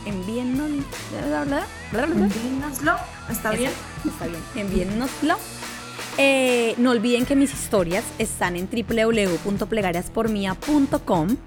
Envíennoslo. 0.05 1.80
Envíenoslo, 1.93 2.95
¿está 3.29 3.51
bien? 3.51 3.71
Está 4.05 4.27
bien, 4.27 4.41
envíennoslo. 4.55 5.37
Eh, 6.17 6.75
no 6.77 6.91
olviden 6.91 7.25
que 7.25 7.35
mis 7.35 7.53
historias 7.53 8.05
están 8.17 8.55
en 8.55 8.69
www.plegariaspormia.com, 8.69 11.37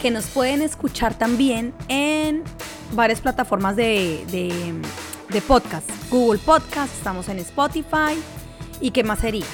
que 0.00 0.10
nos 0.10 0.26
pueden 0.26 0.60
escuchar 0.62 1.16
también 1.16 1.72
en 1.88 2.42
varias 2.92 3.20
plataformas 3.20 3.76
de, 3.76 4.24
de, 4.30 4.74
de 5.28 5.42
podcast. 5.42 5.88
Google 6.10 6.40
Podcast, 6.40 6.92
estamos 6.96 7.28
en 7.28 7.38
Spotify. 7.40 8.18
¿Y 8.80 8.90
qué 8.90 9.04
más 9.04 9.18
sería? 9.20 9.46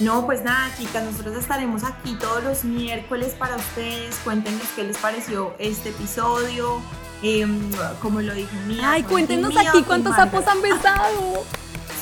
No, 0.00 0.24
pues 0.26 0.42
nada, 0.42 0.68
chicas, 0.76 1.04
nosotros 1.04 1.36
estaremos 1.36 1.84
aquí 1.84 2.14
todos 2.14 2.42
los 2.42 2.64
miércoles 2.64 3.34
para 3.38 3.56
ustedes. 3.56 4.16
Cuéntenos 4.24 4.62
qué 4.74 4.84
les 4.84 4.96
pareció 4.96 5.54
este 5.58 5.90
episodio. 5.90 6.80
Em, 7.22 7.70
como 8.00 8.20
lo 8.20 8.34
dijo 8.34 8.54
Mía. 8.66 8.90
Ay, 8.92 9.02
cuéntenos 9.04 9.50
Mía 9.54 9.68
aquí 9.70 9.82
cuántos 9.84 10.16
sapos 10.16 10.46
han 10.46 10.60
besado. 10.62 11.44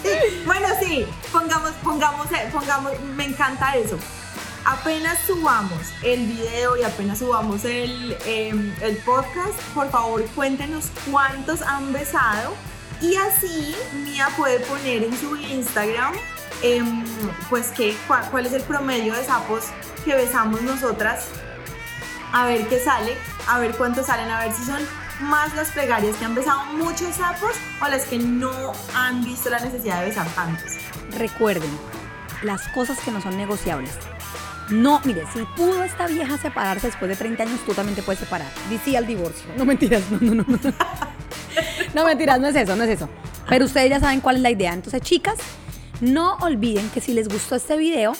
Sí, 0.02 0.42
bueno, 0.46 0.66
sí, 0.82 1.04
pongamos, 1.30 1.72
pongamos, 1.84 2.26
eh, 2.32 2.48
pongamos, 2.52 2.92
me 3.16 3.26
encanta 3.26 3.76
eso. 3.76 3.98
Apenas 4.64 5.18
subamos 5.26 5.78
el 6.02 6.26
video 6.26 6.76
y 6.76 6.82
apenas 6.84 7.18
subamos 7.18 7.64
el, 7.64 8.16
em, 8.24 8.74
el 8.82 8.96
podcast, 8.98 9.58
por 9.74 9.90
favor 9.90 10.24
cuéntenos 10.34 10.86
cuántos 11.10 11.62
han 11.62 11.92
besado 11.92 12.54
y 13.00 13.16
así 13.16 13.74
Mía 14.04 14.28
puede 14.36 14.60
poner 14.60 15.02
en 15.04 15.18
su 15.18 15.34
Instagram 15.36 16.12
em, 16.62 17.04
pues 17.48 17.68
que, 17.68 17.94
cua- 18.06 18.28
cuál 18.30 18.44
es 18.46 18.52
el 18.52 18.62
promedio 18.62 19.14
de 19.14 19.24
sapos 19.24 19.64
que 20.04 20.14
besamos 20.14 20.60
nosotras 20.60 21.24
a 22.32 22.44
ver 22.46 22.66
qué 22.68 22.78
sale, 22.78 23.16
a 23.48 23.58
ver 23.58 23.74
cuántos 23.76 24.06
salen, 24.06 24.30
a 24.30 24.40
ver 24.44 24.52
si 24.52 24.64
son 24.64 24.78
más 25.20 25.54
las 25.54 25.70
plegarias 25.70 26.16
que 26.16 26.24
han 26.24 26.34
besado 26.34 26.64
muchos 26.74 27.14
sapos 27.14 27.52
o 27.80 27.88
las 27.88 28.04
que 28.04 28.18
no 28.18 28.72
han 28.94 29.24
visto 29.24 29.50
la 29.50 29.60
necesidad 29.60 30.00
de 30.00 30.06
besar 30.06 30.26
tantos. 30.34 30.72
Recuerden, 31.16 31.70
las 32.42 32.68
cosas 32.68 32.98
que 33.00 33.10
no 33.10 33.20
son 33.20 33.36
negociables. 33.36 33.90
No, 34.70 35.00
mire, 35.04 35.24
si 35.32 35.40
pudo 35.56 35.82
esta 35.82 36.06
vieja 36.06 36.38
separarse 36.38 36.86
después 36.86 37.08
de 37.08 37.16
30 37.16 37.42
años, 37.42 37.60
tú 37.66 37.74
también 37.74 37.96
te 37.96 38.02
puedes 38.02 38.20
separar. 38.20 38.48
Dice 38.68 38.96
al 38.96 39.06
divorcio. 39.06 39.50
No 39.56 39.64
mentiras, 39.64 40.02
no, 40.10 40.18
no, 40.20 40.34
no. 40.34 40.44
No, 40.48 40.58
no 41.94 42.04
mentiras, 42.04 42.38
no 42.38 42.46
es 42.48 42.56
eso, 42.56 42.76
no 42.76 42.84
es 42.84 42.90
eso. 42.90 43.08
Pero 43.48 43.64
ustedes 43.64 43.90
ya 43.90 43.98
saben 43.98 44.20
cuál 44.20 44.36
es 44.36 44.42
la 44.42 44.50
idea. 44.50 44.72
Entonces, 44.72 45.02
chicas, 45.02 45.38
no 46.00 46.36
olviden 46.36 46.88
que 46.90 47.00
si 47.00 47.12
les 47.12 47.28
gustó 47.28 47.56
este 47.56 47.76
video, 47.76 48.12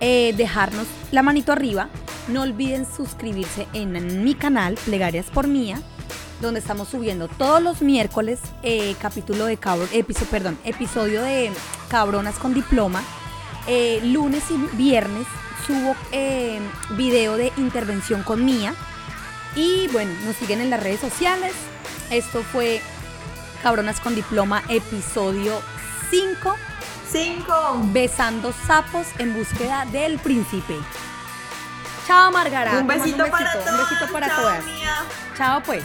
eh, 0.00 0.34
dejarnos 0.36 0.86
la 1.10 1.22
manito 1.22 1.52
arriba. 1.52 1.88
No 2.28 2.42
olviden 2.42 2.86
suscribirse 2.86 3.66
en 3.72 4.22
mi 4.22 4.34
canal, 4.34 4.74
Plegarias 4.84 5.26
por 5.26 5.48
Mía, 5.48 5.80
donde 6.40 6.60
estamos 6.60 6.88
subiendo 6.88 7.28
todos 7.28 7.60
los 7.62 7.82
miércoles 7.82 8.38
eh, 8.62 8.94
capítulo 9.00 9.46
de 9.46 9.56
cabro, 9.56 9.86
episo- 9.92 10.26
perdón, 10.26 10.58
episodio 10.64 11.22
de 11.22 11.50
Cabronas 11.88 12.36
con 12.36 12.54
Diploma. 12.54 13.02
Eh, 13.66 14.00
lunes 14.04 14.44
y 14.50 14.56
viernes 14.76 15.26
subo 15.66 15.94
eh, 16.12 16.60
video 16.90 17.36
de 17.36 17.52
intervención 17.56 18.22
con 18.22 18.44
Mía. 18.44 18.74
Y 19.56 19.88
bueno, 19.88 20.12
nos 20.24 20.36
siguen 20.36 20.60
en 20.60 20.70
las 20.70 20.82
redes 20.82 21.00
sociales. 21.00 21.52
Esto 22.10 22.42
fue 22.42 22.80
Cabronas 23.62 23.98
con 24.00 24.14
Diploma, 24.14 24.62
episodio 24.68 25.60
5. 26.10 26.54
Cinco. 27.10 27.54
Besando 27.92 28.52
sapos 28.66 29.06
en 29.18 29.34
búsqueda 29.34 29.86
del 29.86 30.18
príncipe. 30.18 30.76
Chao, 32.06 32.30
Margarita. 32.30 32.78
Un 32.78 32.86
besito, 32.86 33.26
para 33.30 33.52
todos. 33.52 33.66
Un 33.70 33.78
besito 33.78 34.12
para 34.12 34.28
Chao, 34.28 34.40
todas. 34.42 34.64
Mía. 34.64 34.94
Chao, 35.36 35.62
pues. 35.64 35.82